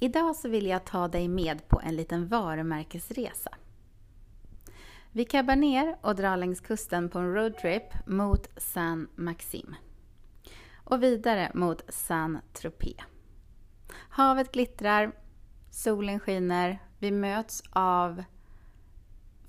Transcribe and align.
Idag 0.00 0.36
så 0.36 0.48
vill 0.48 0.66
jag 0.66 0.84
ta 0.84 1.08
dig 1.08 1.28
med 1.28 1.68
på 1.68 1.80
en 1.80 1.96
liten 1.96 2.28
varumärkesresa. 2.28 3.50
Vi 5.12 5.24
kabbar 5.24 5.56
ner 5.56 5.96
och 6.00 6.14
drar 6.14 6.36
längs 6.36 6.60
kusten 6.60 7.08
på 7.08 7.18
en 7.18 7.34
roadtrip 7.34 8.06
mot 8.06 8.48
Saint 8.56 9.16
Maxim 9.16 9.74
och 10.84 11.02
vidare 11.02 11.50
mot 11.54 11.82
Saint-Tropez. 11.88 12.96
Havet 13.92 14.52
glittrar, 14.52 15.12
solen 15.70 16.20
skiner, 16.20 16.78
vi 16.98 17.10
möts 17.10 17.62
av 17.70 18.24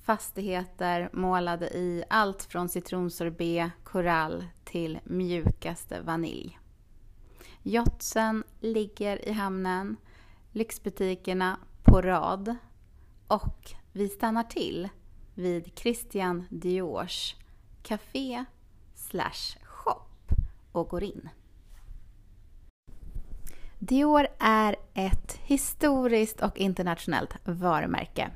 fastigheter 0.01 1.09
målade 1.13 1.67
i 1.69 2.03
allt 2.09 2.43
från 2.43 2.69
citronsorbet, 2.69 3.71
korall 3.83 4.45
till 4.63 4.99
mjukaste 5.03 6.01
vanilj. 6.01 6.59
Jotsen 7.63 8.43
ligger 8.59 9.27
i 9.27 9.31
hamnen, 9.31 9.97
lyxbutikerna 10.51 11.59
på 11.83 12.01
rad 12.01 12.55
och 13.27 13.71
vi 13.91 14.09
stannar 14.09 14.43
till 14.43 14.89
vid 15.33 15.71
Christian 15.75 16.45
Diors 16.49 17.35
café 17.83 18.45
slash 18.95 19.57
shop 19.63 20.35
och 20.71 20.89
går 20.89 21.03
in. 21.03 21.29
Dior 23.79 24.27
är 24.39 24.75
ett 24.93 25.39
historiskt 25.43 26.41
och 26.41 26.57
internationellt 26.57 27.35
varumärke. 27.43 28.31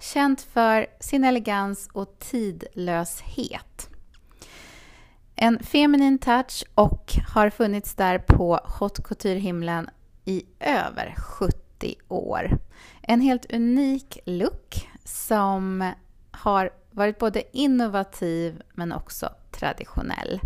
Känt 0.00 0.42
för 0.42 0.86
sin 1.00 1.24
elegans 1.24 1.88
och 1.92 2.18
tidlöshet. 2.18 3.90
En 5.34 5.58
feminin 5.62 6.18
touch 6.18 6.64
och 6.74 7.12
har 7.28 7.50
funnits 7.50 7.94
där 7.94 8.18
på 8.18 8.60
haute 8.64 9.02
couture-himlen 9.02 9.90
i 10.26 10.44
över 10.60 11.14
70 11.18 11.94
år. 12.08 12.58
En 13.02 13.20
helt 13.20 13.52
unik 13.52 14.18
look 14.24 14.88
som 15.04 15.92
har 16.30 16.70
varit 16.90 17.18
både 17.18 17.56
innovativ 17.56 18.62
men 18.74 18.92
också 18.92 19.28
traditionell. 19.50 20.40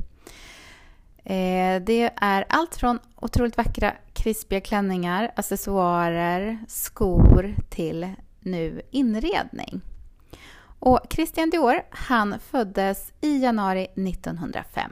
Eh, 1.24 1.82
det 1.82 2.10
är 2.16 2.44
allt 2.48 2.76
från 2.76 2.98
otroligt 3.16 3.56
vackra 3.56 3.92
krispiga 4.12 4.60
klänningar, 4.60 5.32
accessoarer, 5.36 6.58
skor 6.68 7.54
till 7.68 8.12
nu 8.40 8.82
inredning. 8.90 9.80
Och 10.78 11.00
Christian 11.10 11.50
Dior, 11.50 11.82
han 11.90 12.38
föddes 12.50 13.12
i 13.20 13.42
januari 13.42 13.84
1905. 13.84 14.90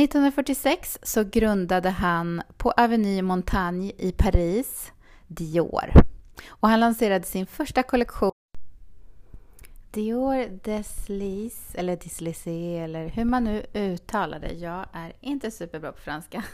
1946 0.00 0.98
så 1.02 1.24
grundade 1.24 1.90
han 1.90 2.42
på 2.56 2.70
Avenue 2.70 3.22
Montagne 3.22 3.92
i 3.98 4.12
Paris 4.12 4.92
Dior. 5.26 5.92
Och 6.48 6.68
han 6.68 6.80
lanserade 6.80 7.24
sin 7.24 7.46
första 7.46 7.82
kollektion 7.82 8.32
Dior 9.90 10.60
Deslis, 10.64 11.74
eller 11.74 11.96
Dislisé, 11.96 12.78
eller 12.78 13.08
hur 13.08 13.24
man 13.24 13.44
nu 13.44 13.66
uttalar 13.74 14.40
det. 14.40 14.52
Jag 14.52 14.86
är 14.92 15.12
inte 15.20 15.50
superbra 15.50 15.92
på 15.92 16.00
franska. 16.00 16.44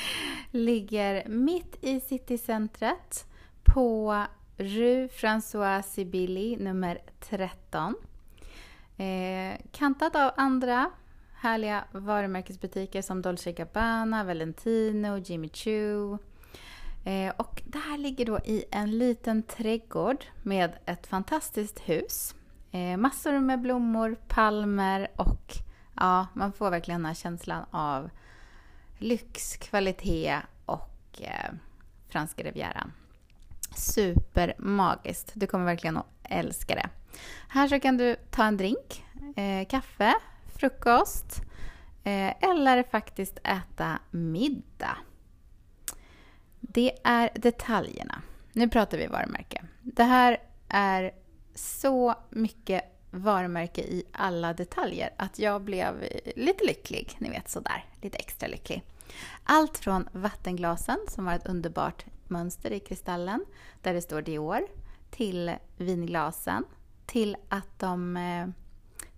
Ligger 0.50 1.28
mitt 1.28 1.84
i 1.84 2.00
citycentret 2.00 3.26
på 3.62 4.24
Rue 4.56 5.08
François 5.08 5.82
Sibylle 5.82 6.56
nummer 6.64 6.98
13. 7.20 7.94
Eh, 8.96 9.60
kantat 9.72 10.16
av 10.16 10.30
andra 10.36 10.90
härliga 11.40 11.84
varumärkesbutiker 11.92 13.02
som 13.02 13.22
Dolce 13.22 13.52
Gabbana, 13.52 14.24
Valentino, 14.24 15.18
Jimmy 15.18 15.48
Choo. 15.48 16.18
Eh, 17.04 17.32
och 17.36 17.62
det 17.66 17.78
här 17.78 17.98
ligger 17.98 18.26
då 18.26 18.38
i 18.38 18.64
en 18.70 18.98
liten 18.98 19.42
trädgård 19.42 20.24
med 20.42 20.78
ett 20.86 21.06
fantastiskt 21.06 21.80
hus. 21.80 22.34
Eh, 22.70 22.96
massor 22.96 23.38
med 23.38 23.60
blommor, 23.60 24.16
palmer 24.28 25.08
och 25.16 25.52
ja, 25.96 26.26
man 26.34 26.52
får 26.52 26.70
verkligen 26.70 27.00
den 27.00 27.06
här 27.06 27.14
känslan 27.14 27.64
av 27.70 28.10
lyx, 28.98 29.56
kvalitet 29.56 30.36
och 30.66 31.22
eh, 31.22 31.52
franska 32.08 32.42
rivieran 32.42 32.92
supermagiskt. 33.76 35.32
Du 35.34 35.46
kommer 35.46 35.64
verkligen 35.64 35.96
att 35.96 36.06
älska 36.22 36.74
det. 36.74 36.88
Här 37.48 37.68
så 37.68 37.80
kan 37.80 37.96
du 37.96 38.16
ta 38.30 38.44
en 38.44 38.56
drink, 38.56 39.04
eh, 39.36 39.68
kaffe, 39.68 40.14
frukost 40.60 41.42
eh, 42.04 42.50
eller 42.50 42.82
faktiskt 42.82 43.38
äta 43.44 43.98
middag. 44.10 44.96
Det 46.60 46.92
är 47.04 47.30
detaljerna. 47.34 48.22
Nu 48.52 48.68
pratar 48.68 48.98
vi 48.98 49.06
varumärke. 49.06 49.64
Det 49.82 50.02
här 50.02 50.38
är 50.68 51.12
så 51.54 52.14
mycket 52.30 52.84
varumärke 53.10 53.80
i 53.80 54.04
alla 54.12 54.52
detaljer 54.52 55.10
att 55.16 55.38
jag 55.38 55.62
blev 55.62 56.04
lite 56.36 56.64
lycklig, 56.64 57.16
ni 57.18 57.30
vet 57.30 57.48
sådär, 57.48 57.84
lite 58.02 58.18
extra 58.18 58.48
lycklig. 58.48 58.82
Allt 59.44 59.78
från 59.78 60.08
vattenglasen 60.12 60.98
som 61.08 61.26
har 61.26 61.34
ett 61.34 61.46
underbart 61.46 62.04
mönster 62.28 62.70
i 62.70 62.80
kristallen 62.80 63.44
där 63.82 63.94
det 63.94 64.02
står 64.02 64.22
Dior, 64.22 64.60
till 65.10 65.52
vinglasen, 65.76 66.64
till 67.06 67.36
att 67.48 67.78
de 67.78 68.16
eh, 68.16 68.46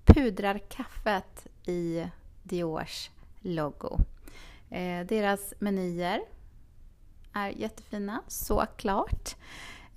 pudrar 0.05 0.59
kaffet 0.59 1.47
i 1.67 2.07
Diors 2.43 3.11
logo. 3.41 3.99
Eh, 4.71 5.07
deras 5.07 5.55
menyer 5.59 6.21
är 7.33 7.49
jättefina, 7.49 8.23
såklart. 8.29 9.37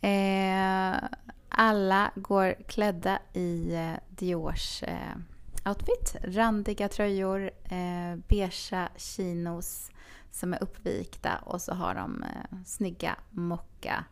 Eh, 0.02 0.96
alla 1.50 2.12
går 2.16 2.56
klädda 2.68 3.20
i 3.34 3.74
eh, 3.76 3.94
Diors 4.10 4.84
eh, 4.84 5.16
outfit. 5.66 6.16
Randiga 6.24 6.90
tröjor, 6.90 7.52
eh, 7.64 8.16
beiga 8.28 8.90
chinos, 8.96 9.92
som 10.32 10.54
är 10.54 10.64
uppvikta 10.64 11.38
och 11.38 11.62
så 11.62 11.74
har 11.74 11.96
de 11.96 12.24
eh, 12.24 12.58
snygga 12.66 13.16
mocka 13.30 14.06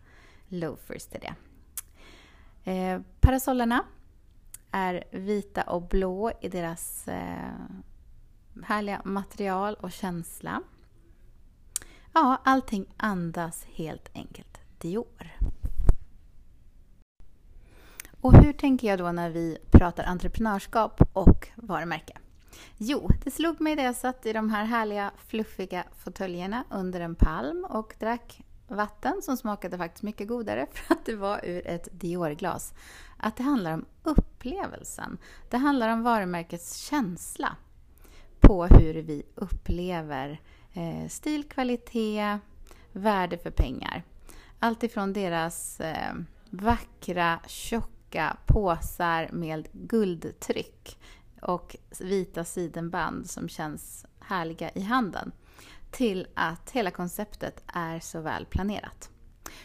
loafers 0.47 1.05
till 1.05 1.19
det. 1.21 1.35
Eh, 2.71 3.01
parasollerna 3.19 3.83
är 4.73 5.03
vita 5.11 5.61
och 5.61 5.81
blå 5.81 6.31
i 6.41 6.49
deras 6.49 7.07
eh, 7.07 7.53
härliga 8.63 9.01
material 9.05 9.73
och 9.73 9.91
känsla. 9.91 10.61
Ja, 12.13 12.41
allting 12.43 12.85
andas 12.97 13.65
helt 13.65 14.09
enkelt 14.13 14.59
Dior. 14.77 15.37
Och 18.21 18.33
hur 18.33 18.53
tänker 18.53 18.87
jag 18.87 18.99
då 18.99 19.11
när 19.11 19.29
vi 19.29 19.57
pratar 19.71 20.03
entreprenörskap 20.03 21.01
och 21.13 21.47
varumärke? 21.55 22.17
Jo, 22.77 23.09
det 23.23 23.31
slog 23.31 23.61
mig 23.61 23.75
när 23.75 23.83
jag 23.83 23.95
satt 23.95 24.25
i 24.25 24.33
de 24.33 24.49
här 24.49 24.65
härliga 24.65 25.11
fluffiga 25.17 25.83
fåtöljerna 25.97 26.63
under 26.69 26.99
en 26.99 27.15
palm 27.15 27.65
och 27.69 27.95
drack 27.99 28.41
vatten 28.67 29.21
som 29.21 29.37
smakade 29.37 29.77
faktiskt 29.77 30.03
mycket 30.03 30.27
godare 30.27 30.67
för 30.73 30.93
att 30.93 31.05
det 31.05 31.15
var 31.15 31.45
ur 31.45 31.67
ett 31.67 31.87
Dior-glas. 31.91 32.73
Att 33.23 33.35
det 33.37 33.43
handlar 33.43 33.73
om 33.73 33.85
upplevelsen. 34.03 35.17
Det 35.49 35.57
handlar 35.57 35.89
om 35.89 36.03
varumärkets 36.03 36.77
känsla 36.77 37.55
på 38.39 38.65
hur 38.65 38.93
vi 38.93 39.23
upplever 39.35 40.41
eh, 40.73 41.07
stil, 41.09 41.43
kvalitet, 41.43 42.39
värde 42.91 43.37
för 43.37 43.51
pengar. 43.51 44.03
Allt 44.59 44.83
ifrån 44.83 45.13
deras 45.13 45.79
eh, 45.79 46.13
vackra, 46.49 47.39
tjocka 47.47 48.37
påsar 48.45 49.29
med 49.31 49.67
guldtryck 49.71 50.99
och 51.41 51.75
vita 51.99 52.43
sidenband 52.43 53.29
som 53.29 53.49
känns 53.49 54.05
härliga 54.19 54.69
i 54.69 54.81
handen 54.81 55.31
till 55.91 56.27
att 56.33 56.71
hela 56.71 56.91
konceptet 56.91 57.63
är 57.67 57.99
så 57.99 58.21
väl 58.21 58.45
planerat. 58.45 59.09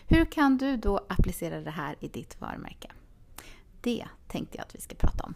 Hur 0.06 0.24
kan 0.24 0.58
du 0.58 0.76
då 0.76 1.06
applicera 1.08 1.60
det 1.60 1.70
här 1.70 1.96
i 2.00 2.08
ditt 2.08 2.40
varumärke? 2.40 2.90
Det 3.80 4.06
tänkte 4.28 4.58
jag 4.58 4.64
att 4.64 4.74
vi 4.74 4.80
ska 4.80 4.94
prata 4.94 5.24
om. 5.24 5.34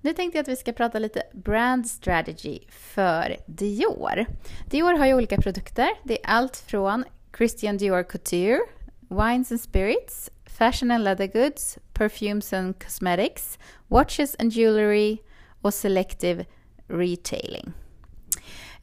Nu 0.00 0.12
tänkte 0.12 0.38
jag 0.38 0.42
att 0.42 0.48
vi 0.48 0.56
ska 0.56 0.72
prata 0.72 0.98
lite 0.98 1.22
brand 1.32 1.86
strategy 1.86 2.58
för 2.68 3.36
Dior. 3.46 4.26
Dior 4.70 4.92
har 4.98 5.06
ju 5.06 5.14
olika 5.14 5.36
produkter. 5.36 5.88
Det 6.02 6.24
är 6.24 6.30
allt 6.30 6.56
från 6.56 7.04
Christian 7.36 7.76
Dior 7.76 8.02
Couture, 8.02 8.60
Wines 9.08 9.52
and 9.52 9.60
Spirits, 9.60 10.30
Fashion 10.46 10.90
and 10.90 11.04
Leather 11.04 11.26
Goods, 11.26 11.78
Perfumes 11.92 12.52
and 12.52 12.82
Cosmetics, 12.84 13.58
Watches 13.88 14.36
and 14.38 14.52
Jewelry 14.52 15.18
och 15.60 15.74
Selective 15.74 16.46
Retailing. 16.86 17.72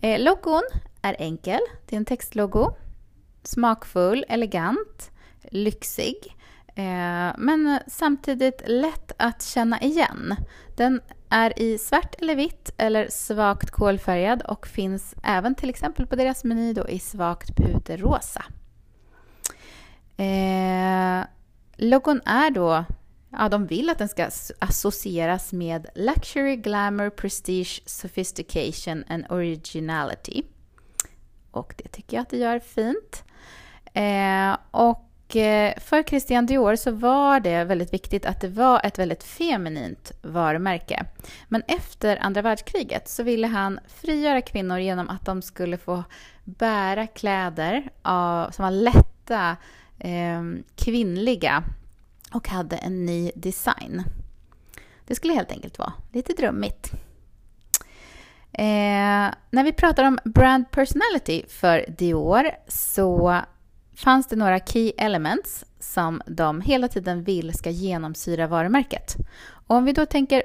Eh, 0.01 0.19
logon 0.19 0.63
är 1.01 1.15
enkel. 1.19 1.59
Det 1.85 1.95
är 1.95 1.97
en 1.97 2.05
textlogo. 2.05 2.75
Smakfull, 3.43 4.25
elegant, 4.27 5.11
lyxig. 5.51 6.35
Eh, 6.75 7.33
men 7.37 7.79
samtidigt 7.87 8.61
lätt 8.65 9.11
att 9.17 9.43
känna 9.43 9.81
igen. 9.81 10.35
Den 10.77 11.01
är 11.29 11.59
i 11.59 11.77
svart 11.77 12.15
eller 12.21 12.35
vitt 12.35 12.73
eller 12.77 13.07
svagt 13.09 13.71
kolfärgad 13.71 14.41
och 14.41 14.67
finns 14.67 15.15
även 15.23 15.55
till 15.55 15.69
exempel 15.69 16.07
på 16.07 16.15
deras 16.15 16.43
meny 16.43 16.73
då 16.73 16.89
i 16.89 16.99
svagt 16.99 17.55
puderrosa. 17.55 18.43
Eh, 20.17 21.25
logon 21.75 22.21
är 22.25 22.51
då, 22.51 22.85
ja 23.29 23.49
de 23.49 23.65
vill 23.67 23.89
att 23.89 23.97
den 23.97 24.09
ska 24.09 24.29
associeras 24.59 25.53
med 25.53 25.87
luxury, 25.95 26.55
glamour, 26.55 27.09
prestige, 27.09 27.81
sophistication 27.85 29.03
and 29.07 29.25
originality. 29.29 30.43
Och 31.51 31.73
det 31.77 31.87
tycker 31.87 32.17
jag 32.17 32.21
att 32.21 32.29
det 32.29 32.37
gör 32.37 32.59
fint. 32.59 33.23
Eh, 33.93 34.57
och 34.71 35.10
Eh, 35.35 35.79
för 35.79 36.03
Christian 36.03 36.45
Dior 36.45 36.75
så 36.75 36.91
var 36.91 37.39
det 37.39 37.63
väldigt 37.63 37.93
viktigt 37.93 38.25
att 38.25 38.41
det 38.41 38.47
var 38.47 38.81
ett 38.83 38.99
väldigt 38.99 39.23
feminint 39.23 40.11
varumärke. 40.21 41.05
Men 41.47 41.63
efter 41.67 42.17
andra 42.21 42.41
världskriget 42.41 43.09
så 43.09 43.23
ville 43.23 43.47
han 43.47 43.79
frigöra 43.87 44.41
kvinnor 44.41 44.79
genom 44.79 45.09
att 45.09 45.25
de 45.25 45.41
skulle 45.41 45.77
få 45.77 46.03
bära 46.43 47.07
kläder 47.07 47.89
som 48.51 48.63
var 48.63 48.71
lätta, 48.71 49.57
eh, 49.99 50.41
kvinnliga 50.75 51.63
och 52.33 52.47
hade 52.47 52.75
en 52.75 53.05
ny 53.05 53.31
design. 53.35 54.03
Det 55.07 55.15
skulle 55.15 55.33
helt 55.33 55.51
enkelt 55.51 55.79
vara 55.79 55.93
lite 56.11 56.33
drömmigt. 56.33 56.91
Eh, 58.53 59.33
när 59.51 59.63
vi 59.63 59.73
pratar 59.73 60.03
om 60.03 60.19
brand 60.25 60.71
personality 60.71 61.43
för 61.47 61.85
Dior 61.97 62.51
så 62.67 63.41
fanns 63.95 64.27
det 64.27 64.35
några 64.35 64.59
key 64.59 64.91
elements 64.97 65.65
som 65.79 66.21
de 66.25 66.61
hela 66.61 66.87
tiden 66.87 67.23
vill 67.23 67.53
ska 67.53 67.69
genomsyra 67.69 68.47
varumärket. 68.47 69.15
Och 69.67 69.75
om 69.75 69.85
vi 69.85 69.93
då 69.93 70.05
tänker 70.05 70.43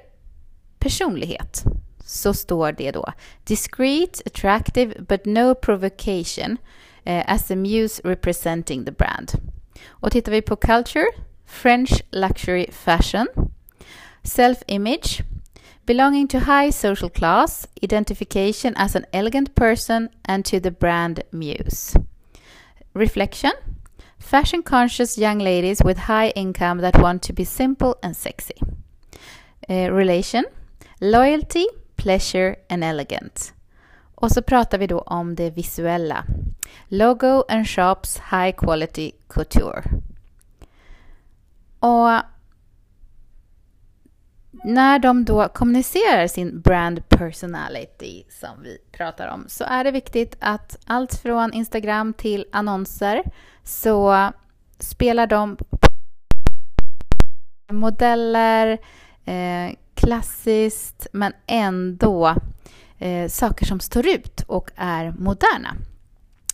personlighet 0.79 1.65
så 2.05 2.35
står 2.35 2.73
det 2.73 2.91
då 2.91 3.13
discreet, 3.45 4.23
attractive 4.27 4.95
but 5.09 5.25
no 5.25 5.55
provocation 5.55 6.57
eh, 7.05 7.25
as 7.27 7.47
the 7.47 7.57
muse 7.57 8.03
representing 8.05 8.85
the 8.85 8.93
brand. 8.93 9.31
Och 9.89 10.13
tittar 10.13 10.33
vi 10.33 10.43
på 10.43 10.57
culture, 10.57 11.07
French 11.47 12.03
luxury 12.11 12.67
fashion, 12.73 13.27
self-image, 14.23 15.23
belonging 15.87 16.29
to 16.29 16.39
high 16.39 16.71
social 16.71 17.11
class, 17.11 17.69
identification 17.83 18.77
as 18.77 18.97
an 18.97 19.05
elegant 19.13 19.55
person 19.55 20.09
and 20.25 20.45
to 20.45 20.61
the 20.61 20.71
brand 20.71 21.21
muse. 21.31 21.99
Reflection 22.97 23.53
Fashion 24.19 24.63
conscious 24.63 25.19
young 25.19 25.39
ladies 25.39 25.83
with 25.85 25.99
high 25.99 26.33
income 26.35 26.81
that 26.81 26.97
want 26.97 27.23
to 27.25 27.33
be 27.35 27.45
simple 27.45 27.95
and 28.03 28.17
sexy. 28.17 28.55
Eh, 29.69 29.91
relation 29.91 30.45
Loyalty, 31.01 31.67
pleasure 31.97 32.57
and 32.71 32.85
elegant. 32.85 33.53
Och 34.15 34.31
så 34.31 34.43
pratar 34.43 34.79
vi 34.79 34.87
då 34.87 34.99
om 34.99 35.35
det 35.35 35.51
visuella. 35.51 36.25
Logo 36.89 37.45
and 37.49 37.69
shops 37.69 38.21
high 38.31 38.53
quality 38.53 39.13
couture. 39.29 39.83
Och 41.81 42.11
när 44.67 44.99
de 44.99 45.25
då 45.25 45.49
kommunicerar 45.49 46.27
sin 46.27 46.61
brand 46.61 47.09
personality 47.09 48.25
som 48.29 48.63
vi 48.63 48.79
pratar 48.93 49.29
om 49.29 49.45
så 49.49 49.65
är 49.65 49.85
det 49.85 49.91
viktigt 49.91 50.37
att 50.41 50.79
allt 50.87 51.15
från 51.15 51.53
Instagram 51.53 52.13
till 52.13 52.47
annonser 52.53 53.23
så 53.65 54.31
spelar 54.79 55.27
de 55.27 55.57
modeller, 57.73 58.79
eh, 59.25 59.75
klassiskt 59.95 61.07
men 61.13 61.33
ändå 61.47 62.35
eh, 62.99 63.29
saker 63.29 63.67
som 63.67 63.81
står 63.81 64.07
ut 64.07 64.41
och 64.47 64.71
är 64.77 65.15
moderna. 65.19 65.75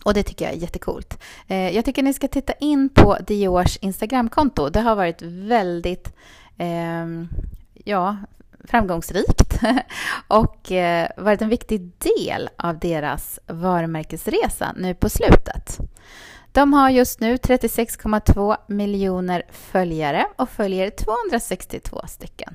Och 0.05 0.13
det 0.13 0.23
tycker 0.23 0.45
jag 0.45 0.53
är 0.53 0.57
jättekult. 0.57 1.19
Eh, 1.47 1.75
jag 1.75 1.85
tycker 1.85 2.03
ni 2.03 2.13
ska 2.13 2.27
titta 2.27 2.53
in 2.53 2.89
på 2.89 3.17
Diors 3.27 3.77
Instagramkonto. 3.77 4.69
Det 4.69 4.81
har 4.81 4.95
varit 4.95 5.21
väldigt 5.21 6.13
eh, 6.57 7.05
ja, 7.83 8.17
framgångsrikt 8.63 9.59
och 10.27 10.71
eh, 10.71 11.07
varit 11.17 11.41
en 11.41 11.49
viktig 11.49 11.91
del 11.97 12.49
av 12.57 12.79
deras 12.79 13.39
varumärkesresa 13.47 14.73
nu 14.77 14.95
på 14.95 15.09
slutet. 15.09 15.79
De 16.51 16.73
har 16.73 16.89
just 16.89 17.19
nu 17.19 17.35
36,2 17.35 18.57
miljoner 18.67 19.43
följare 19.49 20.25
och 20.35 20.49
följer 20.49 20.89
262 20.89 22.01
stycken. 22.07 22.53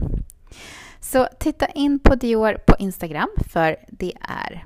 Så 1.01 1.29
titta 1.41 1.67
in 1.67 1.99
på 1.99 2.15
Dior 2.15 2.55
på 2.67 2.77
Instagram 2.79 3.31
för 3.49 3.77
det 3.89 4.13
är 4.21 4.65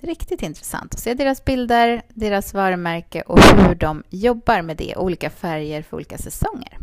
riktigt 0.00 0.42
intressant 0.42 0.94
att 0.94 1.00
se 1.00 1.14
deras 1.14 1.44
bilder, 1.44 2.02
deras 2.08 2.54
varumärke 2.54 3.22
och 3.22 3.40
hur 3.40 3.74
de 3.74 4.02
jobbar 4.10 4.62
med 4.62 4.76
det, 4.76 4.96
olika 4.96 5.30
färger 5.30 5.82
för 5.82 5.96
olika 5.96 6.18
säsonger. 6.18 6.78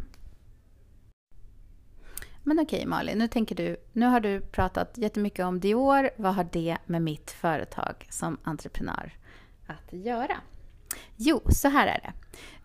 Men 2.50 2.60
okej 2.60 2.86
Malin, 2.86 3.18
nu 3.18 3.28
tänker 3.28 3.56
du, 3.56 3.78
nu 3.94 4.06
har 4.06 4.20
du 4.20 4.42
pratat 4.42 4.98
jättemycket 4.98 5.46
om 5.46 5.60
Dior. 5.60 6.10
Vad 6.16 6.36
har 6.36 6.48
det 6.52 6.78
med 6.86 7.02
mitt 7.02 7.32
företag 7.32 8.08
som 8.10 8.38
entreprenör 8.44 9.14
att 9.68 9.94
göra? 9.94 10.38
Jo, 11.16 11.42
så 11.50 11.68
här 11.68 11.88
är 11.88 12.00
det. 12.04 12.14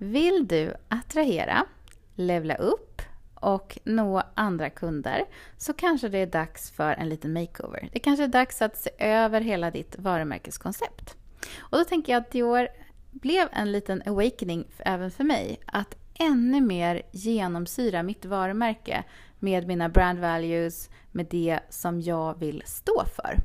Vill 0.05 0.47
du 0.49 0.75
attrahera, 0.89 1.67
levla 2.15 2.55
upp 2.55 3.03
och 3.35 3.79
nå 3.85 4.23
andra 4.35 4.71
kunder 4.71 5.25
så 5.59 5.73
kanske 5.73 6.09
det 6.09 6.19
är 6.19 6.27
dags 6.27 6.71
för 6.71 6.93
en 6.93 7.09
liten 7.09 7.33
makeover. 7.33 7.89
Det 7.93 7.99
kanske 7.99 8.25
är 8.25 8.29
dags 8.29 8.63
att 8.63 8.77
se 8.77 8.91
över 8.99 9.41
hela 9.41 9.71
ditt 9.71 9.99
varumärkeskoncept. 9.99 11.17
Och 11.59 11.79
då 11.79 11.85
tänker 11.85 12.13
jag 12.13 12.21
att 12.21 12.31
Dior 12.31 12.69
blev 13.11 13.49
en 13.53 13.73
liten 13.73 14.03
awakening 14.07 14.67
även 14.79 15.11
för 15.11 15.25
mig. 15.25 15.61
Att 15.67 15.97
ännu 16.15 16.61
mer 16.61 17.03
genomsyra 17.13 18.03
mitt 18.03 18.25
varumärke 18.25 19.05
med 19.39 19.67
mina 19.67 19.89
brand 19.89 20.19
values, 20.19 20.91
med 21.13 21.27
det 21.31 21.61
som 21.69 22.01
jag 22.01 22.39
vill 22.39 22.63
stå 22.67 23.05
för. 23.05 23.39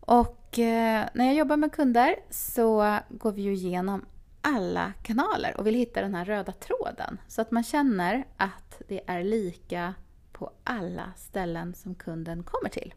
Och 0.00 0.58
eh, 0.58 1.08
när 1.14 1.24
jag 1.24 1.34
jobbar 1.34 1.56
med 1.56 1.72
kunder 1.72 2.16
så 2.30 2.98
går 3.08 3.32
vi 3.32 3.42
ju 3.42 3.52
igenom 3.52 4.04
alla 4.40 4.92
kanaler 5.02 5.56
och 5.56 5.66
vill 5.66 5.74
hitta 5.74 6.02
den 6.02 6.14
här 6.14 6.24
röda 6.24 6.52
tråden 6.52 7.20
så 7.28 7.42
att 7.42 7.50
man 7.50 7.62
känner 7.62 8.24
att 8.36 8.82
det 8.88 9.00
är 9.06 9.24
lika 9.24 9.94
på 10.32 10.50
alla 10.64 11.12
ställen 11.16 11.74
som 11.74 11.94
kunden 11.94 12.42
kommer 12.42 12.68
till. 12.68 12.94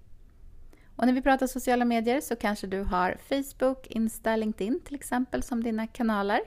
Och 0.96 1.06
när 1.06 1.14
vi 1.14 1.22
pratar 1.22 1.48
sociala 1.48 1.86
medier 1.86 2.22
så 2.22 2.36
kanske 2.36 2.68
du 2.68 2.82
har 2.82 3.18
Facebook, 3.30 3.88
Insta, 3.88 4.36
LinkedIn 4.36 4.80
till 4.80 4.96
exempel 4.96 5.44
som 5.44 5.64
dina 5.64 5.88
kanaler. 5.88 6.42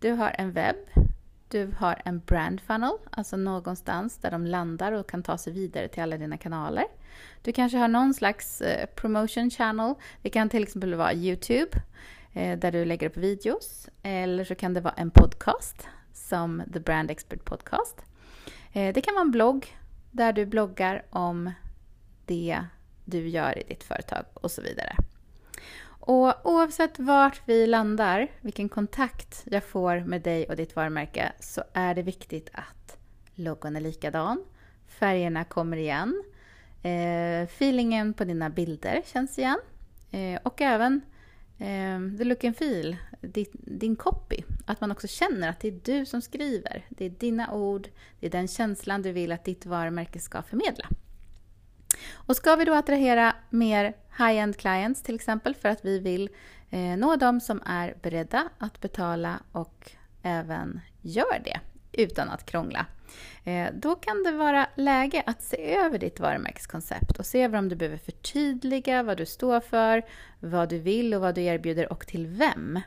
Du 0.00 0.12
har 0.12 0.34
en 0.38 0.52
webb, 0.52 0.76
du 1.48 1.74
har 1.78 2.02
en 2.04 2.18
brand 2.18 2.60
funnel, 2.60 2.92
alltså 3.10 3.36
någonstans 3.36 4.18
där 4.18 4.30
de 4.30 4.46
landar 4.46 4.92
och 4.92 5.10
kan 5.10 5.22
ta 5.22 5.38
sig 5.38 5.52
vidare 5.52 5.88
till 5.88 6.02
alla 6.02 6.18
dina 6.18 6.38
kanaler. 6.38 6.84
Du 7.42 7.52
kanske 7.52 7.78
har 7.78 7.88
någon 7.88 8.14
slags 8.14 8.60
eh, 8.60 8.86
promotion 8.86 9.50
channel. 9.50 9.94
Det 10.22 10.30
kan 10.30 10.48
till 10.48 10.62
exempel 10.62 10.94
vara 10.94 11.14
Youtube 11.14 11.70
eh, 12.32 12.58
där 12.58 12.72
du 12.72 12.84
lägger 12.84 13.08
upp 13.08 13.16
videos. 13.16 13.88
Eller 14.02 14.44
så 14.44 14.54
kan 14.54 14.74
det 14.74 14.80
vara 14.80 14.94
en 14.94 15.10
podcast 15.10 15.88
som 16.12 16.62
The 16.72 16.80
Brand 16.80 17.10
Expert 17.10 17.44
Podcast. 17.44 18.02
Eh, 18.72 18.94
det 18.94 19.00
kan 19.00 19.14
vara 19.14 19.24
en 19.24 19.30
blogg 19.30 19.78
där 20.10 20.32
du 20.32 20.46
bloggar 20.46 21.02
om 21.10 21.52
det 22.26 22.64
du 23.04 23.28
gör 23.28 23.58
i 23.58 23.62
ditt 23.68 23.84
företag 23.84 24.24
och 24.34 24.50
så 24.50 24.62
vidare. 24.62 24.96
Och 26.10 26.46
oavsett 26.46 26.98
vart 26.98 27.42
vi 27.44 27.66
landar, 27.66 28.28
vilken 28.40 28.68
kontakt 28.68 29.44
jag 29.50 29.64
får 29.64 30.00
med 30.00 30.22
dig 30.22 30.46
och 30.48 30.56
ditt 30.56 30.76
varumärke, 30.76 31.32
så 31.40 31.64
är 31.72 31.94
det 31.94 32.02
viktigt 32.02 32.50
att 32.52 32.98
logon 33.34 33.76
är 33.76 33.80
likadan, 33.80 34.44
färgerna 34.86 35.44
kommer 35.44 35.76
igen, 35.76 36.22
eh, 36.82 37.42
feelingen 37.42 38.14
på 38.14 38.24
dina 38.24 38.50
bilder 38.50 39.02
känns 39.06 39.38
igen 39.38 39.58
eh, 40.10 40.40
och 40.42 40.60
även 40.60 41.00
eh, 41.58 42.18
the 42.18 42.24
look 42.24 42.44
and 42.44 42.56
feel, 42.56 42.96
din, 43.20 43.46
din 43.52 43.96
copy. 43.96 44.42
Att 44.66 44.80
man 44.80 44.90
också 44.90 45.06
känner 45.06 45.48
att 45.48 45.60
det 45.60 45.68
är 45.68 45.80
du 45.84 46.06
som 46.06 46.22
skriver. 46.22 46.84
Det 46.88 47.04
är 47.04 47.10
dina 47.10 47.52
ord, 47.54 47.88
det 48.20 48.26
är 48.26 48.30
den 48.30 48.48
känslan 48.48 49.02
du 49.02 49.12
vill 49.12 49.32
att 49.32 49.44
ditt 49.44 49.66
varumärke 49.66 50.18
ska 50.18 50.42
förmedla. 50.42 50.86
Och 52.14 52.36
ska 52.36 52.56
vi 52.56 52.64
då 52.64 52.74
attrahera 52.74 53.34
mer 53.50 53.94
high-end 54.18 54.56
clients 54.56 55.02
till 55.02 55.14
exempel 55.14 55.54
för 55.54 55.68
att 55.68 55.84
vi 55.84 55.98
vill 55.98 56.28
eh, 56.70 56.80
nå 56.80 57.16
de 57.16 57.40
som 57.40 57.62
är 57.66 57.94
beredda 58.02 58.48
att 58.58 58.80
betala 58.80 59.38
och 59.52 59.90
även 60.22 60.80
gör 61.00 61.42
det 61.44 61.60
utan 61.92 62.30
att 62.30 62.46
krångla. 62.46 62.86
Eh, 63.44 63.68
då 63.74 63.94
kan 63.94 64.22
det 64.22 64.32
vara 64.32 64.66
läge 64.74 65.22
att 65.26 65.42
se 65.42 65.74
över 65.74 65.98
ditt 65.98 66.20
varumärkeskoncept 66.20 67.18
och 67.18 67.26
se 67.26 67.42
över 67.42 67.58
om 67.58 67.68
du 67.68 67.76
behöver 67.76 67.98
förtydliga 67.98 69.02
vad 69.02 69.16
du 69.16 69.26
står 69.26 69.60
för, 69.60 70.02
vad 70.40 70.68
du 70.68 70.78
vill 70.78 71.14
och 71.14 71.20
vad 71.20 71.34
du 71.34 71.42
erbjuder 71.42 71.92
och 71.92 72.06
till 72.06 72.26
vem. 72.26 72.80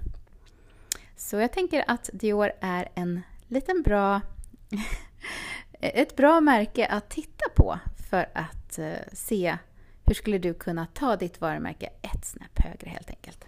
Så 1.16 1.36
jag 1.36 1.54
tänker 1.54 1.84
att 1.88 2.10
Dior 2.14 2.52
är 2.62 2.90
en 2.96 3.22
liten 3.48 3.82
bra 3.82 4.22
ett 5.82 6.16
bra 6.16 6.42
märke 6.42 6.86
att 6.86 7.10
titta 7.10 7.50
på 7.56 7.80
för 8.10 8.30
att 8.34 8.61
eh, 8.80 8.98
se 9.14 9.58
hur 10.06 10.14
skulle 10.14 10.38
du 10.38 10.54
kunna 10.54 10.86
ta 10.86 11.16
ditt 11.16 11.42
varumärke 11.42 11.90
ett 12.02 12.26
snäpp 12.26 12.60
högre 12.60 12.90
helt 12.90 13.10
enkelt. 13.10 13.46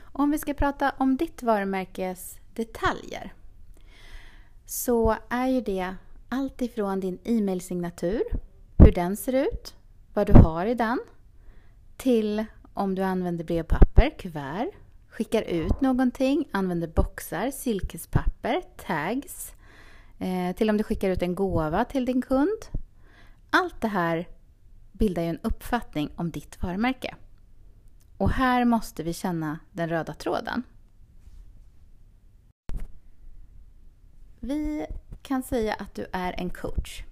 Om 0.00 0.30
vi 0.30 0.38
ska 0.38 0.54
prata 0.54 0.92
om 0.98 1.16
ditt 1.16 1.42
varumärkes 1.42 2.38
detaljer 2.54 3.32
så 4.66 5.16
är 5.28 5.46
ju 5.46 5.60
det 5.60 5.94
allt 6.28 6.62
ifrån 6.62 7.00
din 7.00 7.18
e-mailsignatur, 7.24 8.22
hur 8.78 8.92
den 8.92 9.16
ser 9.16 9.32
ut, 9.32 9.74
vad 10.14 10.26
du 10.26 10.32
har 10.32 10.66
i 10.66 10.74
den, 10.74 11.00
till 11.96 12.44
om 12.74 12.94
du 12.94 13.02
använder 13.02 13.44
brevpapper, 13.44 14.10
kuvert, 14.18 14.70
skickar 15.08 15.42
ut 15.42 15.80
någonting, 15.80 16.48
använder 16.50 16.88
boxar, 16.88 17.50
silkespapper, 17.50 18.62
tags, 18.86 19.52
eh, 20.18 20.56
till 20.56 20.70
om 20.70 20.76
du 20.76 20.84
skickar 20.84 21.10
ut 21.10 21.22
en 21.22 21.34
gåva 21.34 21.84
till 21.84 22.04
din 22.04 22.22
kund. 22.22 22.81
Allt 23.54 23.80
det 23.80 23.88
här 23.88 24.28
bildar 24.92 25.22
ju 25.22 25.28
en 25.28 25.38
uppfattning 25.42 26.10
om 26.16 26.30
ditt 26.30 26.62
varumärke. 26.62 27.14
Och 28.16 28.30
här 28.30 28.64
måste 28.64 29.02
vi 29.02 29.12
känna 29.12 29.58
den 29.72 29.88
röda 29.88 30.14
tråden. 30.14 30.62
Vi 34.40 34.86
kan 35.22 35.42
säga 35.42 35.74
att 35.74 35.94
du 35.94 36.06
är 36.12 36.34
en 36.40 36.50
coach. 36.50 37.02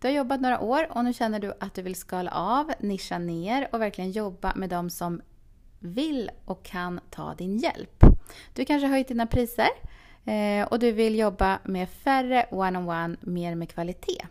Du 0.00 0.08
har 0.08 0.12
jobbat 0.12 0.40
några 0.40 0.60
år 0.60 0.86
och 0.90 1.04
nu 1.04 1.12
känner 1.12 1.40
du 1.40 1.52
att 1.60 1.74
du 1.74 1.82
vill 1.82 1.94
skala 1.94 2.30
av, 2.30 2.72
nischa 2.78 3.18
ner 3.18 3.68
och 3.72 3.80
verkligen 3.80 4.10
jobba 4.10 4.52
med 4.54 4.70
de 4.70 4.90
som 4.90 5.22
vill 5.78 6.30
och 6.44 6.62
kan 6.62 7.00
ta 7.10 7.34
din 7.34 7.58
hjälp. 7.58 8.04
Du 8.54 8.64
kanske 8.64 8.86
har 8.86 8.92
höjt 8.92 9.08
dina 9.08 9.26
priser 9.26 9.68
eh, 10.24 10.66
och 10.66 10.78
du 10.78 10.92
vill 10.92 11.18
jobba 11.18 11.58
med 11.64 11.88
färre 11.88 12.46
one-on-one, 12.50 13.16
mer 13.20 13.54
med 13.54 13.68
kvalitet. 13.68 14.26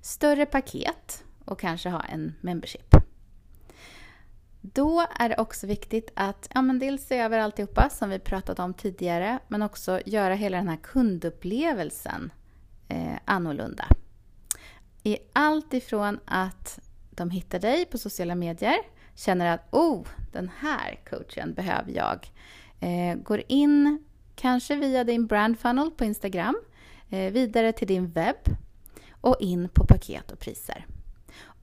Större 0.00 0.46
paket 0.46 1.24
och 1.44 1.60
kanske 1.60 1.88
ha 1.88 2.00
en 2.00 2.34
membership. 2.40 2.94
Då 4.60 5.06
är 5.18 5.28
det 5.28 5.36
också 5.36 5.66
viktigt 5.66 6.10
att 6.14 6.48
ja, 6.54 6.62
men 6.62 6.78
dels 6.78 7.06
se 7.06 7.18
över 7.18 7.38
alltihopa 7.38 7.90
som 7.90 8.10
vi 8.10 8.18
pratat 8.18 8.58
om 8.58 8.74
tidigare 8.74 9.38
men 9.48 9.62
också 9.62 10.00
göra 10.06 10.34
hela 10.34 10.56
den 10.56 10.68
här 10.68 10.78
kundupplevelsen 10.82 12.32
eh, 12.88 13.16
annorlunda. 13.24 13.84
I 15.02 15.18
allt 15.32 15.74
ifrån 15.74 16.18
att 16.24 16.80
de 17.10 17.30
hittar 17.30 17.58
dig 17.58 17.84
på 17.84 17.98
sociala 17.98 18.34
medier, 18.34 18.76
känner 19.14 19.54
att 19.54 19.68
oh, 19.70 20.06
den 20.32 20.50
här 20.58 21.00
coachen 21.10 21.54
behöver 21.54 21.92
jag. 21.92 22.30
Eh, 22.80 23.16
går 23.16 23.42
in 23.48 24.04
kanske 24.34 24.76
via 24.76 25.04
din 25.04 25.26
brand 25.26 25.58
funnel 25.58 25.90
på 25.90 26.04
Instagram, 26.04 26.60
eh, 27.10 27.32
vidare 27.32 27.72
till 27.72 27.88
din 27.88 28.08
webb 28.08 28.56
och 29.20 29.36
in 29.40 29.68
på 29.68 29.86
paket 29.86 30.30
och 30.32 30.38
priser. 30.38 30.86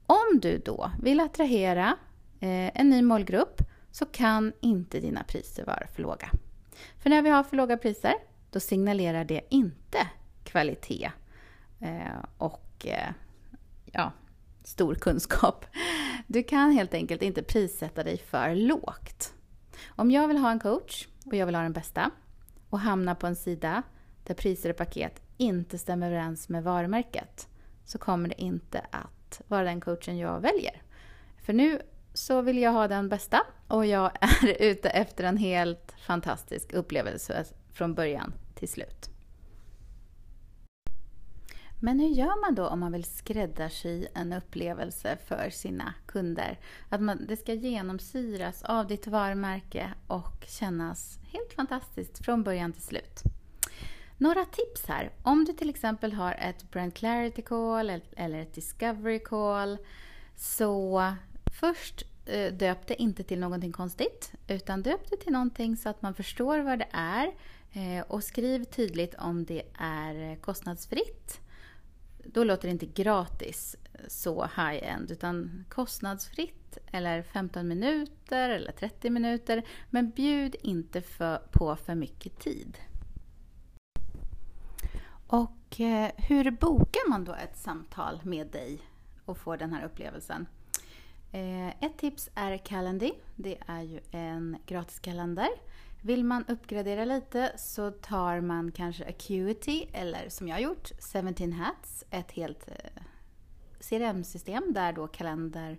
Om 0.06 0.40
du 0.40 0.58
då 0.58 0.90
vill 1.02 1.20
attrahera 1.20 1.96
eh, 2.40 2.80
en 2.80 2.90
ny 2.90 3.02
målgrupp 3.02 3.62
så 3.90 4.06
kan 4.06 4.52
inte 4.60 5.00
dina 5.00 5.24
priser 5.24 5.64
vara 5.64 5.86
för 5.86 6.02
låga. 6.02 6.30
För 6.98 7.10
när 7.10 7.22
vi 7.22 7.30
har 7.30 7.42
för 7.42 7.56
låga 7.56 7.76
priser, 7.76 8.14
då 8.50 8.60
signalerar 8.60 9.24
det 9.24 9.40
inte 9.50 9.98
kvalitet 10.44 11.10
eh, 11.80 12.24
och 12.38 12.86
eh, 12.86 13.12
ja, 13.92 14.12
stor 14.64 14.94
kunskap. 14.94 15.64
Du 16.26 16.42
kan 16.42 16.70
helt 16.70 16.94
enkelt 16.94 17.22
inte 17.22 17.42
prissätta 17.42 18.04
dig 18.04 18.18
för 18.18 18.54
lågt. 18.54 19.34
Om 19.88 20.10
jag 20.10 20.28
vill 20.28 20.36
ha 20.36 20.50
en 20.50 20.60
coach 20.60 21.06
och 21.24 21.34
jag 21.34 21.46
vill 21.46 21.54
ha 21.54 21.62
den 21.62 21.72
bästa 21.72 22.10
och 22.70 22.80
hamna 22.80 23.14
på 23.14 23.26
en 23.26 23.36
sida 23.36 23.82
där 24.24 24.34
priser 24.34 24.70
och 24.70 24.76
paket 24.76 25.22
inte 25.38 25.78
stämmer 25.78 26.06
överens 26.06 26.48
med 26.48 26.64
varumärket 26.64 27.48
så 27.84 27.98
kommer 27.98 28.28
det 28.28 28.42
inte 28.42 28.86
att 28.90 29.42
vara 29.48 29.64
den 29.64 29.80
coachen 29.80 30.18
jag 30.18 30.40
väljer. 30.40 30.82
För 31.42 31.52
nu 31.52 31.82
så 32.14 32.42
vill 32.42 32.58
jag 32.58 32.72
ha 32.72 32.88
den 32.88 33.08
bästa 33.08 33.40
och 33.68 33.86
jag 33.86 34.10
är 34.20 34.56
ute 34.62 34.90
efter 34.90 35.24
en 35.24 35.36
helt 35.36 35.94
fantastisk 36.06 36.72
upplevelse 36.72 37.44
från 37.72 37.94
början 37.94 38.32
till 38.54 38.68
slut. 38.68 39.10
Men 41.80 42.00
hur 42.00 42.08
gör 42.08 42.40
man 42.40 42.54
då 42.54 42.66
om 42.66 42.80
man 42.80 42.92
vill 42.92 43.04
skräddarsy 43.04 44.06
en 44.14 44.32
upplevelse 44.32 45.18
för 45.26 45.50
sina 45.50 45.94
kunder? 46.06 46.58
Att 46.88 47.00
man, 47.00 47.26
det 47.26 47.36
ska 47.36 47.54
genomsyras 47.54 48.62
av 48.62 48.86
ditt 48.86 49.06
varumärke 49.06 49.94
och 50.06 50.44
kännas 50.48 51.18
helt 51.32 51.52
fantastiskt 51.52 52.24
från 52.24 52.42
början 52.42 52.72
till 52.72 52.82
slut. 52.82 53.22
Några 54.18 54.44
tips 54.44 54.86
här. 54.86 55.10
Om 55.22 55.44
du 55.44 55.52
till 55.52 55.70
exempel 55.70 56.12
har 56.12 56.32
ett 56.32 56.70
Brand 56.70 56.94
Clarity 56.94 57.42
Call 57.42 57.90
eller 58.16 58.42
ett 58.42 58.54
Discovery 58.54 59.18
Call 59.18 59.78
så 60.36 61.02
Först 61.60 62.04
eh, 62.26 62.52
döp 62.52 62.86
det 62.86 63.02
inte 63.02 63.22
till 63.22 63.38
någonting 63.38 63.72
konstigt, 63.72 64.32
utan 64.48 64.82
döp 64.82 65.10
det 65.10 65.16
till 65.16 65.32
någonting 65.32 65.76
så 65.76 65.88
att 65.88 66.02
man 66.02 66.14
förstår 66.14 66.58
vad 66.58 66.78
det 66.78 66.88
är 66.92 67.26
eh, 67.72 68.04
och 68.08 68.24
skriv 68.24 68.64
tydligt 68.64 69.14
om 69.14 69.44
det 69.44 69.62
är 69.78 70.36
kostnadsfritt. 70.36 71.40
Då 72.24 72.44
låter 72.44 72.68
det 72.68 72.72
inte 72.72 72.86
gratis 72.86 73.76
eh, 73.92 74.00
så 74.08 74.42
high-end, 74.42 75.10
utan 75.10 75.64
kostnadsfritt 75.68 76.78
eller 76.92 77.22
15 77.22 77.68
minuter 77.68 78.50
eller 78.50 78.72
30 78.72 79.10
minuter. 79.10 79.62
Men 79.90 80.10
bjud 80.10 80.56
inte 80.62 81.02
för, 81.02 81.38
på 81.52 81.76
för 81.76 81.94
mycket 81.94 82.38
tid. 82.38 82.78
Och 85.30 85.80
eh, 85.80 86.10
hur 86.16 86.50
bokar 86.50 87.08
man 87.08 87.24
då 87.24 87.34
ett 87.34 87.56
samtal 87.56 88.20
med 88.22 88.46
dig 88.46 88.78
och 89.24 89.38
får 89.38 89.56
den 89.56 89.72
här 89.72 89.84
upplevelsen? 89.84 90.46
Eh, 91.32 91.68
ett 91.68 91.98
tips 91.98 92.30
är 92.34 92.56
Calendly. 92.56 93.12
Det 93.36 93.58
är 93.66 93.82
ju 93.82 94.00
en 94.10 94.56
gratiskalender. 94.66 95.48
Vill 96.02 96.24
man 96.24 96.44
uppgradera 96.48 97.04
lite 97.04 97.52
så 97.56 97.90
tar 97.90 98.40
man 98.40 98.72
kanske 98.72 99.08
Acuity 99.08 99.86
eller 99.92 100.28
som 100.28 100.48
jag 100.48 100.56
har 100.56 100.60
gjort, 100.60 100.90
17 101.12 101.52
Hats, 101.52 102.04
ett 102.10 102.32
helt 102.32 102.68
eh, 102.68 103.02
CRM-system 103.80 104.72
där 104.72 104.92
då 104.92 105.06
kalender 105.06 105.78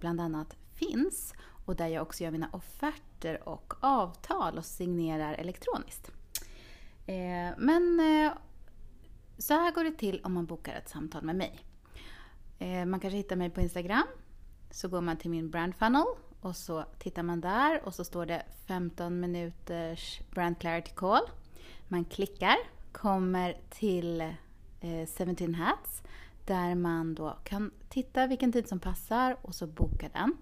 bland 0.00 0.20
annat 0.20 0.56
finns 0.74 1.34
och 1.66 1.76
där 1.76 1.86
jag 1.86 2.02
också 2.02 2.24
gör 2.24 2.30
mina 2.30 2.48
offerter 2.52 3.48
och 3.48 3.74
avtal 3.80 4.58
och 4.58 4.64
signerar 4.64 5.34
elektroniskt. 5.34 6.10
Men 7.56 8.00
så 9.38 9.54
här 9.54 9.72
går 9.72 9.84
det 9.84 9.92
till 9.92 10.20
om 10.24 10.32
man 10.32 10.46
bokar 10.46 10.74
ett 10.74 10.88
samtal 10.88 11.22
med 11.22 11.36
mig. 11.36 11.60
Eh, 12.58 12.84
man 12.84 13.00
kanske 13.00 13.16
hittar 13.16 13.36
mig 13.36 13.50
på 13.50 13.60
Instagram 13.60 14.06
så 14.70 14.88
går 14.88 15.00
man 15.00 15.16
till 15.16 15.30
min 15.30 15.50
brand 15.50 15.74
funnel 15.74 16.04
och 16.40 16.56
så 16.56 16.84
tittar 16.98 17.22
man 17.22 17.40
där 17.40 17.84
och 17.84 17.94
så 17.94 18.04
står 18.04 18.26
det 18.26 18.42
15 18.66 19.20
minuters 19.20 20.20
brand 20.30 20.58
clarity 20.58 20.90
call. 20.94 21.22
Man 21.88 22.04
klickar, 22.04 22.56
kommer 22.92 23.56
till 23.70 24.20
eh, 24.80 25.26
17 25.28 25.54
hats 25.54 26.02
där 26.44 26.74
man 26.74 27.14
då 27.14 27.38
kan 27.44 27.70
titta 27.88 28.26
vilken 28.26 28.52
tid 28.52 28.68
som 28.68 28.80
passar 28.80 29.36
och 29.42 29.54
så 29.54 29.66
boka 29.66 30.08
den. 30.12 30.36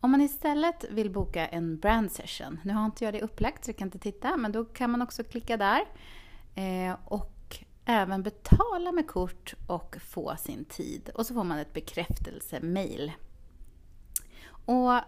Om 0.00 0.10
man 0.10 0.20
istället 0.20 0.84
vill 0.90 1.10
boka 1.10 1.46
en 1.46 1.78
brand 1.78 2.12
session, 2.12 2.60
nu 2.62 2.72
har 2.72 2.84
inte 2.86 3.04
jag 3.04 3.14
det 3.14 3.22
upplagt 3.22 3.64
så 3.64 3.68
jag 3.70 3.76
kan 3.76 3.88
inte 3.88 3.98
titta, 3.98 4.36
men 4.36 4.52
då 4.52 4.64
kan 4.64 4.90
man 4.90 5.02
också 5.02 5.24
klicka 5.24 5.56
där 5.56 5.84
eh, 6.54 6.96
och 7.04 7.33
även 7.84 8.22
betala 8.22 8.92
med 8.92 9.06
kort 9.06 9.54
och 9.66 9.96
få 10.00 10.36
sin 10.36 10.64
tid. 10.64 11.10
Och 11.14 11.26
så 11.26 11.34
får 11.34 11.44
man 11.44 11.58
ett 11.58 11.72
bekräftelsemail 11.72 13.12
och 14.66 15.00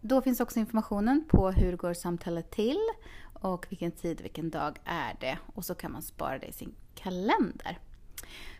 då 0.00 0.22
finns 0.22 0.40
också 0.40 0.58
informationen 0.58 1.24
på 1.28 1.50
hur 1.50 1.76
går 1.76 1.94
samtalet 1.94 2.50
till 2.50 2.80
och 3.32 3.66
vilken 3.68 3.92
tid, 3.92 4.20
vilken 4.20 4.50
dag 4.50 4.78
är 4.84 5.16
det. 5.20 5.38
Och 5.54 5.64
så 5.64 5.74
kan 5.74 5.92
man 5.92 6.02
spara 6.02 6.38
det 6.38 6.46
i 6.46 6.52
sin 6.52 6.74
kalender. 6.94 7.78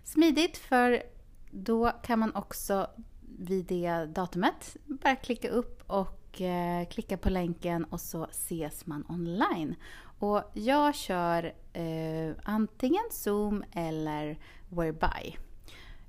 Smidigt 0.04 0.56
för 0.56 1.02
då 1.50 1.92
kan 2.02 2.18
man 2.18 2.34
också 2.34 2.90
vid 3.38 3.66
det 3.66 4.06
datumet 4.06 4.76
bara 4.84 5.16
klicka 5.16 5.48
upp 5.48 5.82
och 5.86 6.40
eh, 6.40 6.88
klicka 6.88 7.16
på 7.16 7.30
länken 7.30 7.84
och 7.84 8.00
så 8.00 8.24
ses 8.24 8.86
man 8.86 9.04
online. 9.08 9.74
Och 10.18 10.50
jag 10.54 10.94
kör 10.94 11.54
eh, 11.72 12.34
antingen 12.42 13.04
Zoom 13.10 13.64
eller 13.72 14.38
Whereby. 14.68 15.36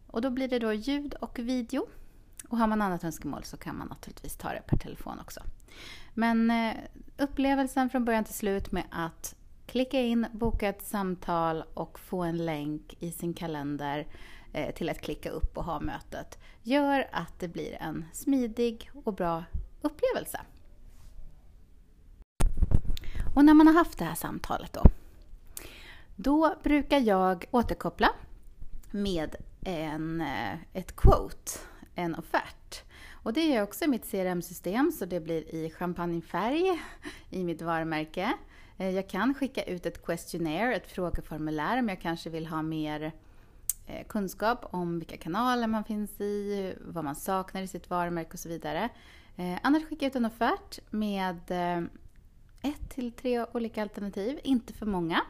Och 0.07 0.21
då 0.21 0.29
blir 0.29 0.47
det 0.47 0.59
då 0.59 0.73
ljud 0.73 1.13
och 1.13 1.39
video. 1.39 1.87
Och 2.49 2.57
har 2.57 2.67
man 2.67 2.81
annat 2.81 3.03
önskemål 3.03 3.43
så 3.43 3.57
kan 3.57 3.77
man 3.77 3.87
naturligtvis 3.87 4.37
ta 4.37 4.49
det 4.49 4.61
per 4.67 4.77
telefon 4.77 5.19
också. 5.19 5.41
Men 6.13 6.51
eh, 6.51 6.73
upplevelsen 7.17 7.89
från 7.89 8.05
början 8.05 8.23
till 8.23 8.33
slut 8.33 8.71
med 8.71 8.83
att 8.91 9.35
klicka 9.65 10.01
in, 10.01 10.25
boka 10.31 10.69
ett 10.69 10.85
samtal 10.85 11.63
och 11.73 11.99
få 11.99 12.23
en 12.23 12.45
länk 12.45 12.95
i 12.99 13.11
sin 13.11 13.33
kalender 13.33 14.07
eh, 14.53 14.75
till 14.75 14.89
att 14.89 15.01
klicka 15.01 15.29
upp 15.29 15.57
och 15.57 15.63
ha 15.63 15.79
mötet 15.79 16.39
gör 16.63 17.07
att 17.11 17.39
det 17.39 17.47
blir 17.47 17.77
en 17.81 18.05
smidig 18.13 18.91
och 19.03 19.13
bra 19.13 19.43
upplevelse. 19.81 20.39
Och 23.37 23.45
när 23.45 23.53
man 23.53 23.67
har 23.67 23.73
haft 23.73 23.97
det 23.97 24.05
här 24.05 24.15
samtalet 24.15 24.73
då, 24.73 24.83
då 26.15 26.55
brukar 26.63 26.99
jag 26.99 27.45
återkoppla 27.51 28.09
med 28.91 29.35
en, 29.61 30.21
eh, 30.21 30.53
ett 30.73 30.95
quote, 30.95 31.51
en 31.95 32.15
offert. 32.15 32.83
Och 33.11 33.33
det 33.33 33.55
är 33.55 33.63
också 33.63 33.85
i 33.85 33.87
mitt 33.87 34.11
CRM-system 34.11 34.91
så 34.91 35.05
det 35.05 35.19
blir 35.19 35.55
i 35.55 35.69
champagnefärg 35.69 36.81
i 37.29 37.43
mitt 37.43 37.61
varumärke. 37.61 38.33
Eh, 38.77 38.89
jag 38.89 39.09
kan 39.09 39.33
skicka 39.33 39.63
ut 39.63 39.85
ett 39.85 40.05
questionnaire, 40.05 40.75
ett 40.75 40.91
frågeformulär 40.91 41.79
om 41.79 41.89
jag 41.89 42.01
kanske 42.01 42.29
vill 42.29 42.47
ha 42.47 42.61
mer 42.61 43.11
eh, 43.87 44.07
kunskap 44.07 44.65
om 44.71 44.99
vilka 44.99 45.17
kanaler 45.17 45.67
man 45.67 45.83
finns 45.83 46.21
i, 46.21 46.73
vad 46.81 47.03
man 47.03 47.15
saknar 47.15 47.61
i 47.61 47.67
sitt 47.67 47.89
varumärke 47.89 48.33
och 48.33 48.39
så 48.39 48.49
vidare. 48.49 48.89
Annars 49.61 49.83
skickar 49.83 50.05
jag 50.05 50.11
ut 50.11 50.15
en 50.15 50.25
offert 50.25 50.79
med 50.89 51.51
ett 52.61 52.89
till 52.89 53.11
tre 53.11 53.45
olika 53.53 53.81
alternativ, 53.81 54.39
inte 54.43 54.73
för 54.73 54.85
många. 54.85 55.21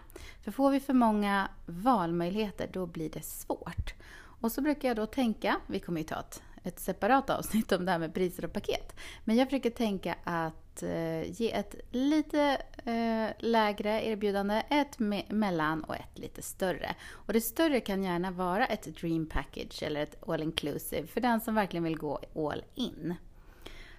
För 0.44 0.52
får 0.52 0.72
vi 0.72 0.80
för 0.80 0.94
många 0.94 1.50
valmöjligheter 1.66 2.70
då 2.74 2.86
blir 2.86 3.10
det 3.10 3.26
svårt. 3.26 3.94
Och 4.42 4.52
så 4.52 4.62
brukar 4.62 4.88
jag 4.88 4.98
då 4.98 5.06
tänka, 5.06 5.58
vi 5.68 5.80
kommer 5.80 6.02
ju 6.02 6.08
ta 6.08 6.20
ett, 6.20 6.44
ett 6.64 6.80
separat 6.80 7.30
avsnitt 7.30 7.72
om 7.72 7.86
det 7.86 7.92
här 7.92 8.00
med 8.00 8.14
priser 8.14 8.46
och 8.46 8.54
paket. 8.54 8.96
Men 9.24 9.36
jag 9.36 9.48
försöker 9.48 9.70
tänka 9.70 10.16
att 10.24 10.84
eh, 10.84 11.42
ge 11.42 11.52
ett 11.52 11.76
lite 11.92 12.62
eh, 12.86 13.30
lägre 13.40 14.06
erbjudande, 14.06 14.64
ett 14.70 15.00
me 15.00 15.24
mellan 15.30 15.84
och 15.84 15.96
ett 15.96 16.20
lite 16.20 16.42
större. 16.42 16.96
Och 17.12 17.34
det 17.34 17.42
större 17.42 17.80
kan 17.80 18.04
gärna 18.04 18.32
vara 18.32 18.66
ett 18.66 18.84
dream 18.84 19.30
package 19.30 19.84
eller 19.84 20.04
ett 20.04 20.24
all 20.28 20.44
inclusive 20.44 21.08
för 21.08 21.22
den 21.22 21.42
som 21.42 21.56
verkligen 21.56 21.84
vill 21.84 21.98
gå 21.98 22.20
all 22.36 22.64
in. 22.76 23.16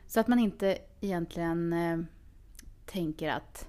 Så 0.07 0.21
att 0.21 0.29
man 0.29 0.39
inte 0.39 0.79
egentligen 1.01 1.73
eh, 1.73 1.99
tänker 2.89 3.31
att 3.31 3.69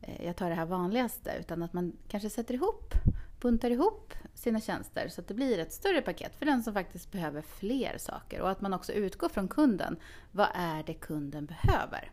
eh, 0.00 0.26
jag 0.26 0.36
tar 0.36 0.48
det 0.48 0.54
här 0.54 0.66
vanligaste, 0.66 1.36
utan 1.40 1.62
att 1.62 1.72
man 1.72 1.92
kanske 2.08 2.30
sätter 2.30 2.54
ihop, 2.54 2.94
buntar 3.40 3.70
ihop 3.70 4.14
sina 4.34 4.60
tjänster 4.60 5.08
så 5.08 5.20
att 5.20 5.28
det 5.28 5.34
blir 5.34 5.58
ett 5.58 5.72
större 5.72 6.02
paket 6.02 6.36
för 6.36 6.46
den 6.46 6.62
som 6.62 6.74
faktiskt 6.74 7.12
behöver 7.12 7.42
fler 7.42 7.98
saker. 7.98 8.40
Och 8.40 8.50
att 8.50 8.60
man 8.60 8.74
också 8.74 8.92
utgår 8.92 9.28
från 9.28 9.48
kunden. 9.48 9.96
Vad 10.32 10.48
är 10.54 10.82
det 10.82 10.94
kunden 10.94 11.46
behöver? 11.46 12.10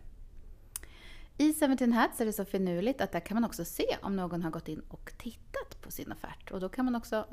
I 1.37 1.53
17 1.53 1.91
Hats 1.91 2.21
är 2.21 2.25
det 2.25 2.33
så 2.33 2.45
finurligt 2.45 3.01
att 3.01 3.11
där 3.11 3.19
kan 3.19 3.35
man 3.35 3.45
också 3.45 3.65
se 3.65 3.97
om 4.01 4.15
någon 4.15 4.43
har 4.43 4.51
gått 4.51 4.67
in 4.67 4.81
och 4.87 5.11
tittat 5.17 5.81
på 5.81 5.91
sin 5.91 6.11
offert. 6.11 6.51
Och 6.51 6.59
då 6.59 6.69
kan 6.69 6.85
man 6.85 6.95
också 6.95 7.25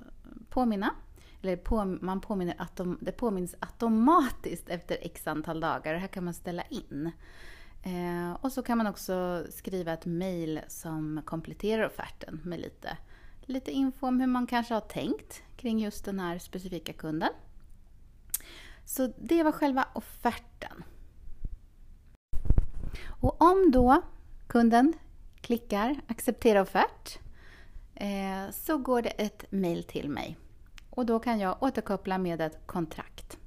påminna, 0.49 0.95
eller 1.43 1.57
på, 1.57 1.85
man 1.85 2.21
påminner 2.21 2.55
atom, 2.59 2.99
det 3.01 3.13
påminns 3.13 3.55
automatiskt 3.59 4.69
efter 4.69 4.99
x 5.01 5.27
antal 5.27 5.61
dagar. 5.61 5.93
Det 5.93 5.99
här 5.99 6.09
kan 6.09 6.25
man 6.25 6.35
ställa 6.35 6.63
in. 6.63 7.11
Eh, 7.83 8.33
och 8.41 8.53
så 8.53 8.63
kan 8.63 8.79
man 8.79 8.87
också 8.87 9.45
skriva 9.51 9.93
ett 9.93 10.07
mejl 10.07 10.61
som 10.69 11.23
kompletterar 11.25 11.87
offerten 11.87 12.41
med 12.45 12.61
lite, 12.61 12.97
lite 13.43 13.71
info 13.71 14.07
om 14.07 14.21
hur 14.21 14.27
man 14.27 14.47
kanske 14.47 14.75
har 14.75 14.81
tänkt 14.81 15.43
kring 15.57 15.79
just 15.79 16.05
den 16.05 16.21
här 16.21 16.39
specifika 16.39 16.93
kunden. 16.93 17.31
Så 18.85 19.13
det 19.19 19.43
var 19.43 19.53
själva 19.53 19.89
offerten. 19.93 20.85
Och 23.07 23.43
om 23.43 23.71
då 23.71 24.03
kunden 24.47 24.93
klickar 25.41 26.01
acceptera 26.07 26.63
offert 26.63 27.19
eh, 27.95 28.51
så 28.51 28.79
går 28.79 29.03
det 29.03 29.11
ett 29.11 29.45
mejl 29.51 29.85
till 29.85 30.09
mig. 30.09 30.37
Och 30.91 31.07
då 31.07 31.19
kan 31.19 31.39
jag 31.39 31.63
återkoppla 31.63 32.19
med 32.19 32.41
ett 32.41 32.67
kontrakt 32.67 33.39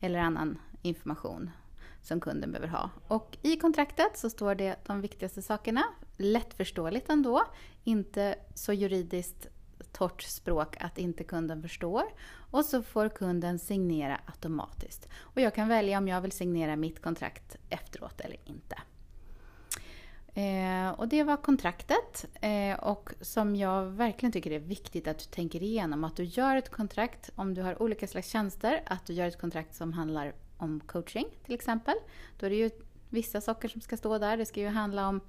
eller 0.00 0.18
annan 0.18 0.58
information 0.82 1.50
som 2.06 2.20
kunden 2.20 2.52
behöver 2.52 2.68
ha. 2.68 2.90
Och 3.08 3.38
i 3.42 3.56
kontraktet 3.56 4.18
så 4.18 4.30
står 4.30 4.54
det 4.54 4.76
de 4.86 5.00
viktigaste 5.00 5.42
sakerna, 5.42 5.84
lättförståeligt 6.16 7.10
ändå, 7.10 7.44
inte 7.84 8.34
så 8.54 8.72
juridiskt 8.72 9.48
torrt 9.92 10.22
språk 10.22 10.76
att 10.80 10.98
inte 10.98 11.24
kunden 11.24 11.62
förstår. 11.62 12.04
Och 12.50 12.64
så 12.64 12.82
får 12.82 13.08
kunden 13.08 13.58
signera 13.58 14.20
automatiskt. 14.26 15.08
Och 15.20 15.40
jag 15.40 15.54
kan 15.54 15.68
välja 15.68 15.98
om 15.98 16.08
jag 16.08 16.20
vill 16.20 16.32
signera 16.32 16.76
mitt 16.76 17.02
kontrakt 17.02 17.56
efteråt 17.70 18.20
eller 18.20 18.36
inte. 18.44 18.76
Eh, 20.40 20.90
och 20.90 21.08
det 21.08 21.22
var 21.22 21.36
kontraktet. 21.36 22.26
Eh, 22.40 22.78
och 22.78 23.10
som 23.20 23.56
jag 23.56 23.84
verkligen 23.84 24.32
tycker 24.32 24.50
är 24.50 24.58
viktigt 24.58 25.08
att 25.08 25.18
du 25.18 25.24
tänker 25.24 25.62
igenom. 25.62 26.04
Att 26.04 26.16
du 26.16 26.24
gör 26.24 26.56
ett 26.56 26.70
kontrakt, 26.70 27.30
om 27.34 27.54
du 27.54 27.62
har 27.62 27.82
olika 27.82 28.06
slags 28.06 28.28
tjänster, 28.28 28.82
att 28.86 29.06
du 29.06 29.12
gör 29.12 29.26
ett 29.26 29.40
kontrakt 29.40 29.74
som 29.74 29.92
handlar 29.92 30.32
om 30.56 30.80
coaching 30.80 31.26
till 31.44 31.54
exempel. 31.54 31.94
Då 32.38 32.46
är 32.46 32.50
det 32.50 32.56
ju 32.56 32.70
vissa 33.10 33.40
saker 33.40 33.68
som 33.68 33.80
ska 33.80 33.96
stå 33.96 34.18
där. 34.18 34.36
Det 34.36 34.46
ska 34.46 34.60
ju 34.60 34.68
handla 34.68 35.08
om 35.08 35.20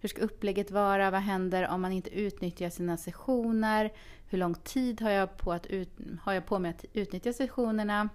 hur 0.00 0.08
ska 0.08 0.22
upplägget 0.22 0.70
vara? 0.70 1.10
Vad 1.10 1.20
händer 1.20 1.68
om 1.68 1.80
man 1.80 1.92
inte 1.92 2.18
utnyttjar 2.18 2.70
sina 2.70 2.96
sessioner? 2.96 3.92
Hur 4.28 4.38
lång 4.38 4.54
tid 4.54 5.00
har 5.00 5.10
jag 5.10 5.36
på, 5.36 5.52
att 5.52 5.66
ut, 5.66 5.90
har 6.22 6.32
jag 6.32 6.46
på 6.46 6.58
mig 6.58 6.70
att 6.70 6.84
utnyttja 6.92 7.32
sessionerna? 7.32 8.08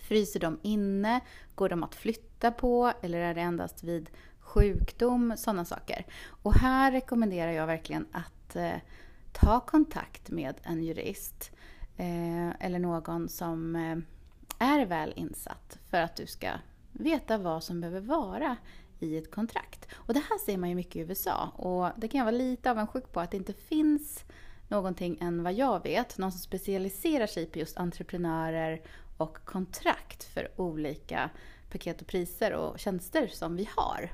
Fryser 0.00 0.40
de 0.40 0.58
inne? 0.62 1.20
Går 1.54 1.68
de 1.68 1.82
att 1.82 1.94
flytta 1.94 2.50
på? 2.50 2.92
Eller 3.02 3.18
är 3.18 3.34
det 3.34 3.40
endast 3.40 3.84
vid 3.84 4.10
sjukdom? 4.40 5.34
Sådana 5.36 5.64
saker. 5.64 6.06
Och 6.42 6.54
här 6.54 6.92
rekommenderar 6.92 7.52
jag 7.52 7.66
verkligen 7.66 8.06
att 8.12 8.56
eh, 8.56 8.76
ta 9.32 9.60
kontakt 9.60 10.30
med 10.30 10.54
en 10.62 10.82
jurist 10.82 11.50
eh, 11.96 12.50
eller 12.60 12.78
någon 12.78 13.28
som 13.28 13.76
eh, 13.76 13.98
är 14.60 14.86
väl 14.86 15.12
insatt 15.16 15.78
för 15.90 16.00
att 16.00 16.16
du 16.16 16.26
ska 16.26 16.50
veta 16.92 17.38
vad 17.38 17.64
som 17.64 17.80
behöver 17.80 18.00
vara 18.00 18.56
i 18.98 19.16
ett 19.16 19.30
kontrakt. 19.30 19.88
Och 19.94 20.14
det 20.14 20.20
här 20.30 20.38
ser 20.38 20.56
man 20.56 20.68
ju 20.68 20.74
mycket 20.74 20.96
i 20.96 21.00
USA 21.00 21.52
och 21.56 22.00
det 22.00 22.08
kan 22.08 22.18
jag 22.18 22.24
vara 22.24 22.36
lite 22.36 22.70
avundsjuk 22.70 23.12
på 23.12 23.20
att 23.20 23.30
det 23.30 23.36
inte 23.36 23.52
finns 23.52 24.24
någonting 24.68 25.18
än 25.20 25.42
vad 25.42 25.52
jag 25.52 25.82
vet, 25.82 26.18
någon 26.18 26.32
som 26.32 26.40
specialiserar 26.40 27.26
sig 27.26 27.46
på 27.46 27.58
just 27.58 27.76
entreprenörer 27.76 28.82
och 29.16 29.44
kontrakt 29.44 30.24
för 30.24 30.60
olika 30.60 31.30
paket 31.70 32.00
och 32.00 32.06
priser 32.06 32.52
och 32.52 32.78
tjänster 32.78 33.26
som 33.26 33.56
vi 33.56 33.68
har. 33.76 34.10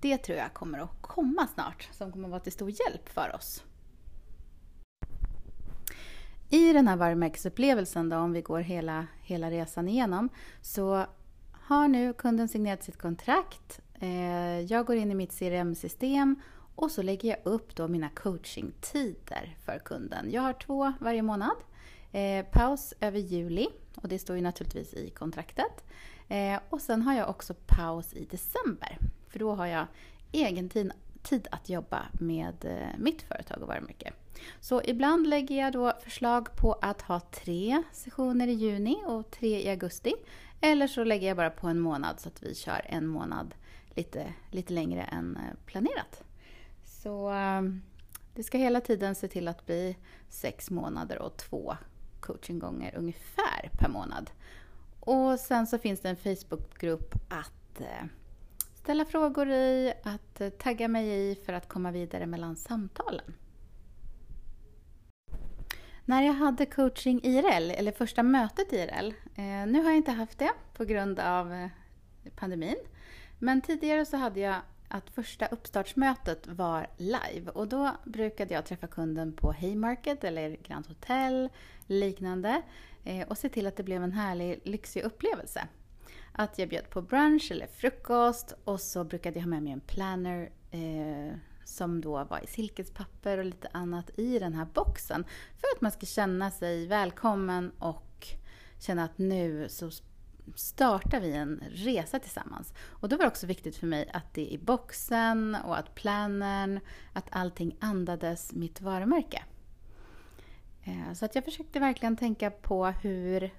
Det 0.00 0.18
tror 0.18 0.38
jag 0.38 0.52
kommer 0.52 0.78
att 0.78 1.02
komma 1.02 1.48
snart, 1.54 1.88
som 1.92 2.12
kommer 2.12 2.28
att 2.28 2.30
vara 2.30 2.40
till 2.40 2.52
stor 2.52 2.70
hjälp 2.70 3.08
för 3.08 3.34
oss. 3.34 3.62
I 6.50 6.72
den 6.72 6.88
här 6.88 6.96
varumärkesupplevelsen 6.96 8.08
då, 8.08 8.16
om 8.16 8.32
vi 8.32 8.42
går 8.42 8.60
hela, 8.60 9.06
hela 9.22 9.50
resan 9.50 9.88
igenom, 9.88 10.28
så 10.60 11.06
har 11.52 11.88
nu 11.88 12.12
kunden 12.12 12.48
signerat 12.48 12.82
sitt 12.82 12.98
kontrakt. 12.98 13.80
Eh, 14.00 14.60
jag 14.60 14.86
går 14.86 14.96
in 14.96 15.10
i 15.10 15.14
mitt 15.14 15.38
CRM-system 15.38 16.36
och 16.74 16.90
så 16.90 17.02
lägger 17.02 17.28
jag 17.28 17.38
upp 17.42 17.76
då 17.76 17.88
mina 17.88 18.08
coachingtider 18.08 19.56
för 19.64 19.78
kunden. 19.78 20.30
Jag 20.30 20.42
har 20.42 20.52
två 20.52 20.92
varje 21.00 21.22
månad. 21.22 21.56
Eh, 22.12 22.44
paus 22.44 22.94
över 23.00 23.18
juli 23.18 23.66
och 23.94 24.08
det 24.08 24.18
står 24.18 24.36
ju 24.36 24.42
naturligtvis 24.42 24.94
i 24.94 25.10
kontraktet. 25.10 25.84
Eh, 26.28 26.60
och 26.70 26.80
sen 26.80 27.02
har 27.02 27.14
jag 27.14 27.28
också 27.28 27.54
paus 27.66 28.12
i 28.12 28.24
december. 28.24 28.98
För 29.28 29.38
då 29.38 29.54
har 29.54 29.66
jag 29.66 29.86
egen 30.32 30.68
tid, 31.24 31.48
att 31.50 31.68
jobba 31.68 32.02
med 32.12 32.64
eh, 32.64 32.98
mitt 32.98 33.22
företag 33.22 33.62
och 33.62 33.68
varumärke. 33.68 34.12
Så 34.60 34.82
ibland 34.84 35.26
lägger 35.26 35.56
jag 35.56 35.72
då 35.72 35.92
förslag 36.02 36.56
på 36.56 36.72
att 36.72 37.02
ha 37.02 37.20
tre 37.20 37.82
sessioner 37.92 38.48
i 38.48 38.52
juni 38.52 38.96
och 39.06 39.30
tre 39.30 39.62
i 39.62 39.70
augusti. 39.70 40.14
Eller 40.60 40.86
så 40.86 41.04
lägger 41.04 41.28
jag 41.28 41.36
bara 41.36 41.50
på 41.50 41.66
en 41.66 41.80
månad 41.80 42.20
så 42.20 42.28
att 42.28 42.42
vi 42.42 42.54
kör 42.54 42.80
en 42.84 43.06
månad 43.06 43.54
lite, 43.94 44.32
lite 44.50 44.72
längre 44.72 45.02
än 45.02 45.36
eh, 45.36 45.66
planerat. 45.66 46.24
Så 46.84 47.32
eh, 47.32 47.62
det 48.34 48.42
ska 48.42 48.58
hela 48.58 48.80
tiden 48.80 49.14
se 49.14 49.28
till 49.28 49.48
att 49.48 49.66
bli 49.66 49.96
sex 50.28 50.70
månader 50.70 51.18
och 51.18 51.36
två 51.36 51.76
coachinggånger 52.20 52.94
ungefär 52.96 53.70
per 53.72 53.88
månad. 53.88 54.30
Och 55.00 55.40
sen 55.40 55.66
så 55.66 55.78
finns 55.78 56.00
det 56.00 56.08
en 56.08 56.16
Facebookgrupp 56.16 57.14
att 57.28 57.80
eh, 57.80 58.06
ställa 58.84 59.04
frågor 59.04 59.50
i, 59.50 59.92
att 60.02 60.40
eh, 60.40 60.48
tagga 60.48 60.88
mig 60.88 61.30
i 61.30 61.34
för 61.34 61.52
att 61.52 61.68
komma 61.68 61.90
vidare 61.90 62.26
mellan 62.26 62.56
samtalen. 62.56 63.34
När 66.04 66.22
jag 66.22 66.32
hade 66.32 66.66
coaching 66.66 67.20
IRL, 67.22 67.70
eller 67.70 67.92
första 67.92 68.22
mötet 68.22 68.72
IRL, 68.72 69.14
eh, 69.34 69.66
nu 69.66 69.82
har 69.82 69.90
jag 69.90 69.96
inte 69.96 70.10
haft 70.10 70.38
det 70.38 70.50
på 70.74 70.84
grund 70.84 71.20
av 71.20 71.52
eh, 71.52 71.68
pandemin, 72.36 72.76
men 73.38 73.60
tidigare 73.60 74.06
så 74.06 74.16
hade 74.16 74.40
jag 74.40 74.56
att 74.88 75.10
första 75.10 75.46
uppstartsmötet 75.46 76.46
var 76.46 76.86
live 76.96 77.50
och 77.50 77.68
då 77.68 77.90
brukade 78.04 78.54
jag 78.54 78.66
träffa 78.66 78.86
kunden 78.86 79.32
på 79.32 79.52
Haymarket 79.52 80.24
eller 80.24 80.56
Grand 80.62 80.86
Hotel, 80.86 81.48
liknande. 81.86 82.62
och 83.28 83.38
se 83.38 83.48
till 83.48 83.66
att 83.66 83.76
det 83.76 83.82
blev 83.82 84.02
en 84.02 84.12
härlig, 84.12 84.60
lyxig 84.64 85.02
upplevelse. 85.02 85.68
Att 86.36 86.58
jag 86.58 86.68
bjöd 86.68 86.90
på 86.90 87.02
brunch 87.02 87.48
eller 87.50 87.66
frukost 87.66 88.54
och 88.64 88.80
så 88.80 89.04
brukade 89.04 89.38
jag 89.38 89.44
ha 89.44 89.50
med 89.50 89.62
mig 89.62 89.72
en 89.72 89.80
planner 89.80 90.50
eh, 90.70 91.36
som 91.64 92.00
då 92.00 92.24
var 92.24 92.44
i 92.44 92.46
silkespapper 92.46 93.38
och 93.38 93.44
lite 93.44 93.68
annat 93.72 94.18
i 94.18 94.38
den 94.38 94.54
här 94.54 94.66
boxen. 94.74 95.24
För 95.60 95.66
att 95.76 95.80
man 95.80 95.90
ska 95.90 96.06
känna 96.06 96.50
sig 96.50 96.86
välkommen 96.86 97.72
och 97.78 98.26
känna 98.78 99.04
att 99.04 99.18
nu 99.18 99.68
så 99.68 99.90
startar 100.54 101.20
vi 101.20 101.32
en 101.32 101.62
resa 101.70 102.18
tillsammans. 102.18 102.74
Och 102.80 103.08
då 103.08 103.16
var 103.16 103.24
det 103.24 103.30
också 103.30 103.46
viktigt 103.46 103.76
för 103.76 103.86
mig 103.86 104.10
att 104.12 104.34
det 104.34 104.52
i 104.52 104.58
boxen 104.58 105.56
och 105.64 105.78
att 105.78 105.94
planern, 105.94 106.80
att 107.12 107.26
allting 107.30 107.76
andades 107.80 108.52
mitt 108.52 108.80
varumärke. 108.80 109.44
Eh, 110.84 111.12
så 111.14 111.24
att 111.24 111.34
jag 111.34 111.44
försökte 111.44 111.80
verkligen 111.80 112.16
tänka 112.16 112.50
på 112.50 112.86
hur, 112.86 113.50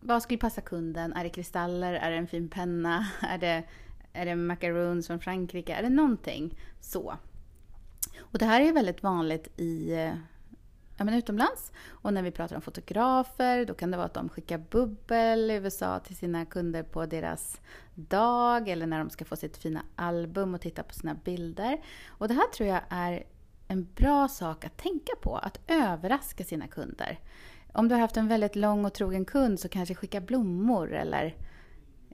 vad 0.00 0.22
skulle 0.22 0.38
passa 0.38 0.60
kunden? 0.60 1.12
Är 1.12 1.24
det 1.24 1.30
kristaller? 1.30 1.92
Är 1.92 2.10
det 2.10 2.16
en 2.16 2.26
fin 2.26 2.48
penna? 2.48 3.06
Är 3.22 3.38
det, 3.38 3.62
är 4.12 4.26
det 4.26 4.34
macarons 4.34 5.06
från 5.06 5.20
Frankrike? 5.20 5.74
Är 5.74 5.82
det 5.82 5.88
någonting 5.88 6.58
så? 6.80 7.16
Och 8.20 8.38
det 8.38 8.44
här 8.44 8.60
är 8.60 8.72
väldigt 8.72 9.02
vanligt 9.02 9.48
i 9.56 9.92
eh, 9.92 10.14
ja, 10.96 11.04
men 11.04 11.14
utomlands. 11.14 11.72
Och 11.88 12.14
när 12.14 12.22
vi 12.22 12.30
pratar 12.30 12.56
om 12.56 12.62
fotografer, 12.62 13.64
då 13.64 13.74
kan 13.74 13.90
det 13.90 13.96
vara 13.96 14.06
att 14.06 14.14
de 14.14 14.28
skickar 14.28 14.58
bubbel 14.58 15.50
i 15.50 15.54
USA 15.54 15.98
till 15.98 16.16
sina 16.16 16.44
kunder 16.44 16.82
på 16.82 17.06
deras 17.06 17.60
dag 17.94 18.68
eller 18.68 18.86
när 18.86 18.98
de 18.98 19.10
ska 19.10 19.24
få 19.24 19.36
sitt 19.36 19.56
fina 19.56 19.82
album 19.96 20.54
och 20.54 20.60
titta 20.60 20.82
på 20.82 20.94
sina 20.94 21.14
bilder. 21.14 21.80
Och 22.08 22.28
det 22.28 22.34
här 22.34 22.48
tror 22.48 22.68
jag 22.68 22.80
är 22.88 23.24
en 23.68 23.88
bra 23.94 24.28
sak 24.28 24.64
att 24.64 24.76
tänka 24.76 25.12
på, 25.22 25.36
att 25.36 25.60
överraska 25.66 26.44
sina 26.44 26.68
kunder. 26.68 27.18
Om 27.72 27.88
du 27.88 27.94
har 27.94 28.00
haft 28.00 28.16
en 28.16 28.28
väldigt 28.28 28.56
lång 28.56 28.84
och 28.84 28.94
trogen 28.94 29.24
kund 29.24 29.60
så 29.60 29.68
kanske 29.68 29.94
skicka 29.94 30.20
blommor 30.20 30.92
eller 30.92 31.36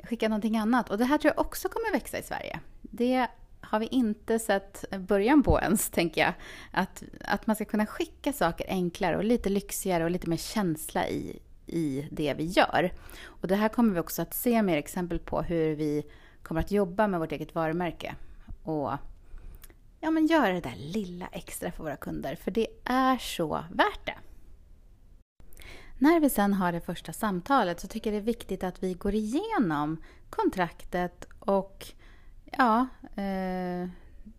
skicka 0.05 0.29
någonting 0.29 0.57
annat. 0.57 0.90
Och 0.90 0.99
det 0.99 1.05
här 1.05 1.19
tror 1.19 1.33
jag 1.37 1.47
också 1.47 1.69
kommer 1.69 1.92
växa 1.92 2.19
i 2.19 2.23
Sverige. 2.23 2.61
Det 2.83 3.27
har 3.61 3.79
vi 3.79 3.87
inte 3.87 4.38
sett 4.38 4.85
början 4.99 5.42
på 5.42 5.61
ens, 5.61 5.90
tänker 5.90 6.21
jag. 6.21 6.33
Att, 6.71 7.03
att 7.21 7.47
man 7.47 7.57
ska 7.57 7.64
kunna 7.64 7.87
skicka 7.87 8.33
saker 8.33 8.66
enklare 8.69 9.16
och 9.16 9.25
lite 9.25 9.49
lyxigare 9.49 10.05
och 10.05 10.11
lite 10.11 10.31
mer 10.31 10.37
känsla 10.37 11.09
i, 11.09 11.38
i 11.66 12.09
det 12.11 12.35
vi 12.35 12.45
gör. 12.45 12.92
Och 13.25 13.49
det 13.49 13.57
här 13.57 13.69
kommer 13.69 13.95
vi 13.95 14.01
också 14.01 14.23
att 14.23 14.35
se 14.35 14.62
mer 14.62 14.77
exempel 14.77 15.19
på 15.19 15.42
hur 15.42 15.75
vi 15.75 16.07
kommer 16.42 16.61
att 16.61 16.71
jobba 16.71 17.07
med 17.07 17.21
vårt 17.21 17.33
eget 17.33 17.55
varumärke. 17.55 18.14
Och 18.62 18.92
ja, 20.01 20.11
men 20.11 20.27
göra 20.27 20.53
det 20.53 20.61
där 20.61 20.77
lilla 20.77 21.27
extra 21.33 21.73
för 21.73 21.83
våra 21.83 21.97
kunder, 21.97 22.37
för 22.37 22.51
det 22.51 22.66
är 22.85 23.19
så 23.19 23.64
värt 23.71 24.07
det. 24.07 24.14
När 25.99 26.21
vi 26.21 26.31
sen 26.31 26.53
har 26.53 26.73
det 26.73 26.81
första 26.81 27.13
samtalet 27.13 27.81
så 27.81 27.87
tycker 27.87 28.13
jag 28.13 28.23
det 28.23 28.25
är 28.25 28.33
viktigt 28.33 28.65
att 28.65 28.83
vi 28.83 28.95
går 28.95 29.15
igenom 29.15 29.97
kontraktet 30.31 31.27
och 31.39 31.87
ja, 32.45 32.87
eh, 33.23 33.89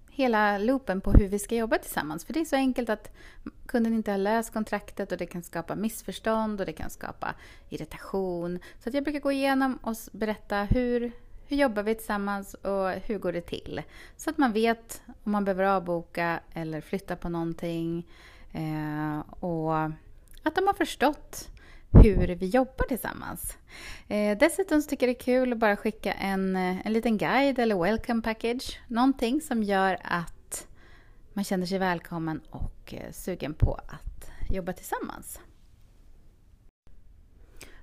hela 0.10 0.58
loopen 0.58 1.02
på 1.02 1.12
hur 1.12 1.28
vi 1.28 1.40
ska 1.40 1.56
jobba 1.56 1.78
tillsammans. 1.78 2.26
För 2.26 2.34
det 2.34 2.40
är 2.40 2.46
så 2.46 2.56
enkelt 2.56 2.90
att 2.90 3.16
kunden 3.66 3.94
inte 3.94 4.12
har 4.12 4.18
läst 4.18 4.54
kontraktet 4.54 5.12
och 5.12 5.18
det 5.18 5.26
kan 5.26 5.44
skapa 5.44 5.76
missförstånd 5.76 6.60
och 6.60 6.66
det 6.66 6.74
kan 6.74 6.90
skapa 6.90 7.36
irritation. 7.70 8.60
Så 8.84 8.90
att 8.90 8.96
jag 8.96 9.04
brukar 9.04 9.20
gå 9.20 9.32
igenom 9.32 9.80
och 9.82 9.96
berätta 10.12 10.64
hur, 10.64 11.12
hur 11.48 11.58
jobbar 11.58 11.84
vi 11.84 11.96
tillsammans 11.96 12.54
och 12.54 12.90
hur 12.90 13.20
går 13.20 13.32
det 13.32 13.42
till? 13.42 13.82
Så 14.18 14.30
att 14.30 14.38
man 14.38 14.54
vet 14.54 15.02
om 15.24 15.32
man 15.32 15.46
behöver 15.46 15.64
avboka 15.64 16.40
eller 16.54 16.82
flytta 16.82 17.16
på 17.16 17.30
någonting. 17.30 18.08
Eh, 18.54 19.20
och 19.44 19.92
att 20.48 20.56
de 20.56 20.68
har 20.68 20.74
förstått 20.74 21.50
hur 21.92 22.28
vi 22.28 22.48
jobbar 22.48 22.86
tillsammans. 22.88 23.58
Eh, 24.08 24.38
dessutom 24.38 24.82
så 24.82 24.90
tycker 24.90 25.08
jag 25.08 25.16
det 25.16 25.22
är 25.22 25.24
kul 25.24 25.54
att 25.54 25.60
bara 25.60 25.76
skicka 25.76 26.14
en, 26.14 26.56
eh, 26.56 26.88
en 26.88 26.94
liten 26.94 27.18
guide 27.18 27.60
eller 27.60 27.84
welcome 27.84 28.22
package. 28.22 28.80
Någonting 28.88 29.42
som 29.42 29.64
gör 29.64 29.98
att 30.04 30.68
man 31.34 31.44
känner 31.44 31.66
sig 31.66 31.80
välkommen 31.80 32.42
och 32.50 32.94
eh, 32.94 33.12
sugen 33.12 33.54
på 33.54 33.74
att 33.74 34.32
jobba 34.50 34.74
tillsammans. 34.74 35.40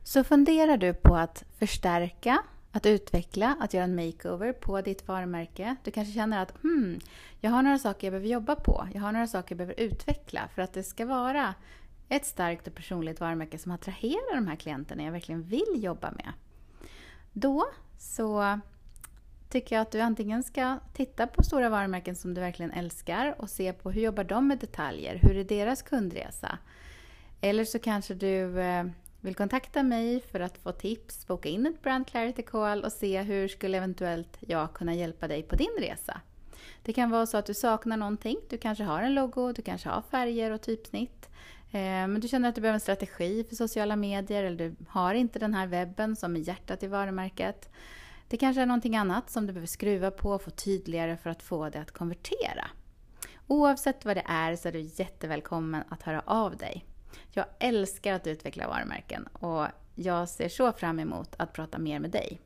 Så 0.02 0.24
funderar 0.24 0.76
du 0.76 0.94
på 0.94 1.16
att 1.16 1.44
förstärka, 1.58 2.42
att 2.72 2.86
utveckla, 2.86 3.56
att 3.60 3.74
göra 3.74 3.84
en 3.84 3.94
makeover 3.96 4.52
på 4.52 4.80
ditt 4.80 5.08
varumärke. 5.08 5.76
Du 5.84 5.90
kanske 5.90 6.14
känner 6.14 6.42
att 6.42 6.62
hmm, 6.62 7.00
jag 7.40 7.50
har 7.50 7.62
några 7.62 7.78
saker 7.78 8.06
jag 8.06 8.12
behöver 8.12 8.28
jobba 8.28 8.54
på. 8.54 8.88
Jag 8.94 9.00
har 9.00 9.12
några 9.12 9.26
saker 9.26 9.52
jag 9.52 9.58
behöver 9.58 9.80
utveckla 9.80 10.48
för 10.54 10.62
att 10.62 10.72
det 10.72 10.82
ska 10.82 11.06
vara 11.06 11.54
ett 12.08 12.26
starkt 12.26 12.66
och 12.66 12.74
personligt 12.74 13.20
varumärke 13.20 13.58
som 13.58 13.72
attraherar 13.72 14.34
de 14.34 14.46
här 14.46 14.56
klienterna 14.56 15.02
jag 15.02 15.12
verkligen 15.12 15.42
vill 15.42 15.84
jobba 15.84 16.10
med. 16.10 16.32
Då 17.32 17.66
så 17.98 18.60
tycker 19.48 19.76
jag 19.76 19.82
att 19.82 19.90
du 19.90 20.00
antingen 20.00 20.42
ska 20.42 20.78
titta 20.92 21.26
på 21.26 21.42
stora 21.42 21.68
varumärken 21.68 22.16
som 22.16 22.34
du 22.34 22.40
verkligen 22.40 22.72
älskar 22.72 23.34
och 23.38 23.50
se 23.50 23.72
på 23.72 23.90
hur 23.90 24.02
jobbar 24.02 24.24
de 24.24 24.48
med 24.48 24.58
detaljer, 24.58 25.18
hur 25.22 25.36
är 25.36 25.44
deras 25.44 25.82
kundresa? 25.82 26.58
Eller 27.40 27.64
så 27.64 27.78
kanske 27.78 28.14
du 28.14 28.60
eh, 28.60 28.84
vill 29.20 29.34
kontakta 29.34 29.82
mig 29.82 30.20
för 30.20 30.40
att 30.40 30.58
få 30.58 30.72
tips, 30.72 31.26
boka 31.26 31.48
in 31.48 31.66
ett 31.66 31.82
Brand 31.82 32.06
Clarity 32.06 32.42
Call 32.42 32.84
och 32.84 32.92
se 32.92 33.22
hur 33.22 33.48
skulle 33.48 33.76
eventuellt 33.76 34.36
jag 34.40 34.72
kunna 34.72 34.94
hjälpa 34.94 35.28
dig 35.28 35.42
på 35.42 35.56
din 35.56 35.76
resa. 35.78 36.20
Det 36.82 36.92
kan 36.92 37.10
vara 37.10 37.26
så 37.26 37.36
att 37.36 37.46
du 37.46 37.54
saknar 37.54 37.96
någonting. 37.96 38.36
Du 38.48 38.58
kanske 38.58 38.84
har 38.84 39.02
en 39.02 39.14
logo, 39.14 39.52
du 39.52 39.62
kanske 39.62 39.88
har 39.88 40.02
färger 40.10 40.50
och 40.50 40.60
typsnitt. 40.60 41.28
Eh, 41.74 41.80
men 41.80 42.20
du 42.20 42.28
känner 42.28 42.48
att 42.48 42.54
du 42.54 42.60
behöver 42.60 42.74
en 42.74 42.80
strategi 42.80 43.44
för 43.48 43.56
sociala 43.56 43.96
medier 43.96 44.44
eller 44.44 44.58
du 44.58 44.76
har 44.88 45.14
inte 45.14 45.38
den 45.38 45.54
här 45.54 45.66
webben 45.66 46.16
som 46.16 46.36
är 46.36 46.40
hjärtat 46.40 46.82
i 46.82 46.86
varumärket. 46.86 47.68
Det 48.28 48.36
kanske 48.36 48.62
är 48.62 48.66
någonting 48.66 48.96
annat 48.96 49.30
som 49.30 49.46
du 49.46 49.52
behöver 49.52 49.66
skruva 49.66 50.10
på 50.10 50.30
och 50.30 50.42
få 50.42 50.50
tydligare 50.50 51.16
för 51.16 51.30
att 51.30 51.42
få 51.42 51.68
det 51.68 51.80
att 51.80 51.90
konvertera. 51.90 52.66
Oavsett 53.46 54.04
vad 54.04 54.16
det 54.16 54.22
är 54.26 54.56
så 54.56 54.68
är 54.68 54.72
du 54.72 54.80
jättevälkommen 54.80 55.84
att 55.88 56.02
höra 56.02 56.22
av 56.26 56.56
dig. 56.56 56.84
Jag 57.30 57.46
älskar 57.58 58.12
att 58.12 58.26
utveckla 58.26 58.68
varumärken 58.68 59.26
och 59.26 59.66
jag 59.94 60.28
ser 60.28 60.48
så 60.48 60.72
fram 60.72 61.00
emot 61.00 61.34
att 61.38 61.52
prata 61.52 61.78
mer 61.78 61.98
med 61.98 62.10
dig. 62.10 62.40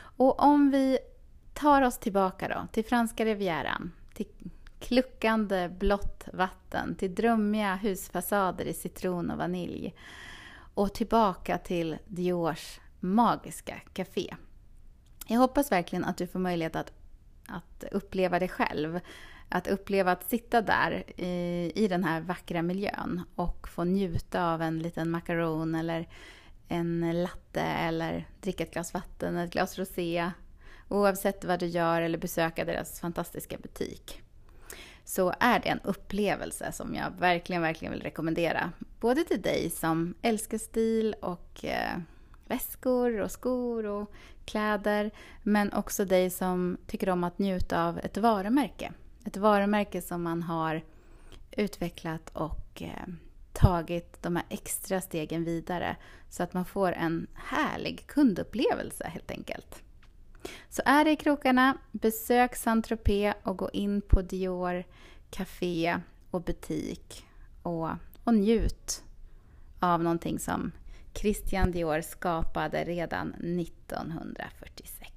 Och 0.00 0.42
om 0.42 0.70
vi 0.70 0.98
tar 1.54 1.82
oss 1.82 1.98
tillbaka 1.98 2.48
då 2.48 2.66
till 2.72 2.84
franska 2.84 3.24
rivieran, 3.24 3.92
till 4.14 4.26
kluckande 4.80 5.68
blått 5.68 6.28
vatten 6.32 6.94
till 6.94 7.14
drömmiga 7.14 7.74
husfasader 7.74 8.64
i 8.64 8.74
citron 8.74 9.30
och 9.30 9.38
vanilj 9.38 9.94
och 10.74 10.94
tillbaka 10.94 11.58
till 11.58 11.98
Diors 12.06 12.80
magiska 13.00 13.80
café. 13.92 14.34
Jag 15.26 15.38
hoppas 15.38 15.72
verkligen 15.72 16.04
att 16.04 16.16
du 16.16 16.26
får 16.26 16.38
möjlighet 16.38 16.76
att, 16.76 16.92
att 17.48 17.84
uppleva 17.92 18.38
det 18.38 18.48
själv. 18.48 19.00
Att 19.48 19.66
uppleva 19.66 20.12
att 20.12 20.30
sitta 20.30 20.62
där 20.62 21.20
i, 21.20 21.72
i 21.74 21.88
den 21.88 22.04
här 22.04 22.20
vackra 22.20 22.62
miljön 22.62 23.22
och 23.34 23.68
få 23.68 23.84
njuta 23.84 24.52
av 24.52 24.62
en 24.62 24.78
liten 24.78 25.10
macaron 25.10 25.74
eller 25.74 26.08
en 26.68 27.22
latte 27.22 27.60
eller 27.60 28.28
dricka 28.40 28.64
ett 28.64 28.72
glas 28.72 28.94
vatten, 28.94 29.36
ett 29.36 29.52
glas 29.52 29.78
rosé. 29.78 30.30
Oavsett 30.88 31.44
vad 31.44 31.60
du 31.60 31.66
gör 31.66 32.02
eller 32.02 32.18
besöka 32.18 32.64
deras 32.64 33.00
fantastiska 33.00 33.58
butik 33.58 34.22
så 35.08 35.34
är 35.40 35.60
det 35.60 35.68
en 35.68 35.80
upplevelse 35.84 36.72
som 36.72 36.94
jag 36.94 37.10
verkligen, 37.18 37.62
verkligen 37.62 37.92
vill 37.92 38.02
rekommendera. 38.02 38.72
Både 39.00 39.24
till 39.24 39.42
dig 39.42 39.70
som 39.70 40.14
älskar 40.22 40.58
stil 40.58 41.16
och 41.20 41.64
eh, 41.64 41.98
väskor 42.46 43.20
och 43.20 43.30
skor 43.30 43.86
och 43.86 44.12
kläder, 44.44 45.10
men 45.42 45.72
också 45.72 46.04
dig 46.04 46.30
som 46.30 46.76
tycker 46.86 47.08
om 47.08 47.24
att 47.24 47.38
njuta 47.38 47.84
av 47.84 47.98
ett 47.98 48.16
varumärke. 48.16 48.92
Ett 49.24 49.36
varumärke 49.36 50.02
som 50.02 50.22
man 50.22 50.42
har 50.42 50.82
utvecklat 51.50 52.30
och 52.32 52.82
eh, 52.82 53.08
tagit 53.52 54.22
de 54.22 54.36
här 54.36 54.44
extra 54.48 55.00
stegen 55.00 55.44
vidare 55.44 55.96
så 56.30 56.42
att 56.42 56.54
man 56.54 56.64
får 56.64 56.92
en 56.92 57.26
härlig 57.34 58.06
kundupplevelse 58.06 59.08
helt 59.08 59.30
enkelt. 59.30 59.82
Så 60.68 60.82
är 60.84 61.04
det 61.04 61.10
i 61.10 61.16
krokarna, 61.16 61.78
besök 61.92 62.56
Saint-Tropez 62.56 63.34
och 63.42 63.56
gå 63.56 63.70
in 63.70 64.00
på 64.00 64.22
Dior 64.22 64.84
café 65.30 66.00
och 66.30 66.42
butik 66.42 67.26
och, 67.62 67.88
och 68.24 68.34
njut 68.34 69.02
av 69.80 70.02
någonting 70.02 70.38
som 70.38 70.72
Christian 71.14 71.70
Dior 71.70 72.00
skapade 72.00 72.84
redan 72.84 73.34
1946. 73.34 75.08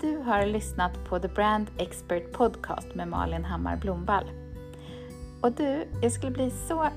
Du 0.00 0.16
har 0.16 0.46
lyssnat 0.46 1.04
på 1.08 1.18
The 1.18 1.28
Brand 1.28 1.70
Expert 1.78 2.32
Podcast 2.32 2.94
med 2.94 3.08
Malin 3.08 3.44
Hammar 3.44 3.76
Blomvall. 3.76 4.30
Och 5.40 5.52
du, 5.52 5.88
jag 6.02 6.12
skulle 6.12 6.32
bli 6.32 6.50
så 6.68 6.88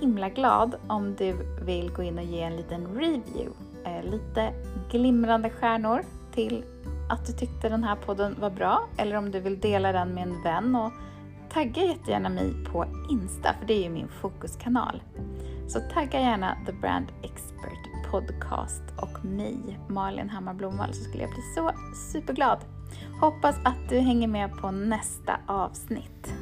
himla 0.00 0.28
glad 0.28 0.74
om 0.86 1.14
du 1.14 1.36
vill 1.60 1.90
gå 1.90 2.02
in 2.02 2.18
och 2.18 2.24
ge 2.24 2.40
en 2.40 2.56
liten 2.56 2.86
review. 2.94 3.50
Eh, 3.84 4.10
lite 4.10 4.52
glimrande 4.90 5.50
stjärnor 5.50 6.00
till 6.32 6.64
att 7.08 7.26
du 7.26 7.32
tyckte 7.32 7.68
den 7.68 7.84
här 7.84 7.96
podden 7.96 8.36
var 8.40 8.50
bra 8.50 8.88
eller 8.96 9.16
om 9.16 9.30
du 9.30 9.40
vill 9.40 9.60
dela 9.60 9.92
den 9.92 10.14
med 10.14 10.22
en 10.22 10.42
vän 10.42 10.76
och 10.76 10.92
tagga 11.52 11.84
jättegärna 11.84 12.28
mig 12.28 12.54
på 12.72 12.86
Insta 13.10 13.54
för 13.58 13.66
det 13.66 13.74
är 13.74 13.82
ju 13.82 13.90
min 13.90 14.08
fokuskanal. 14.08 15.02
Så 15.68 15.80
tagga 15.80 16.20
gärna 16.20 16.56
The 16.66 16.72
Brand 16.72 17.06
Expert 17.22 18.10
Podcast 18.10 18.82
och 18.96 19.24
mig, 19.24 19.78
Malin 19.88 20.30
Hammar 20.30 20.54
Blomvall, 20.54 20.94
så 20.94 21.04
skulle 21.04 21.22
jag 21.22 21.30
bli 21.30 21.42
så 21.54 21.70
superglad. 22.12 22.58
Hoppas 23.20 23.56
att 23.64 23.88
du 23.88 23.98
hänger 23.98 24.28
med 24.28 24.52
på 24.52 24.70
nästa 24.70 25.36
avsnitt. 25.46 26.34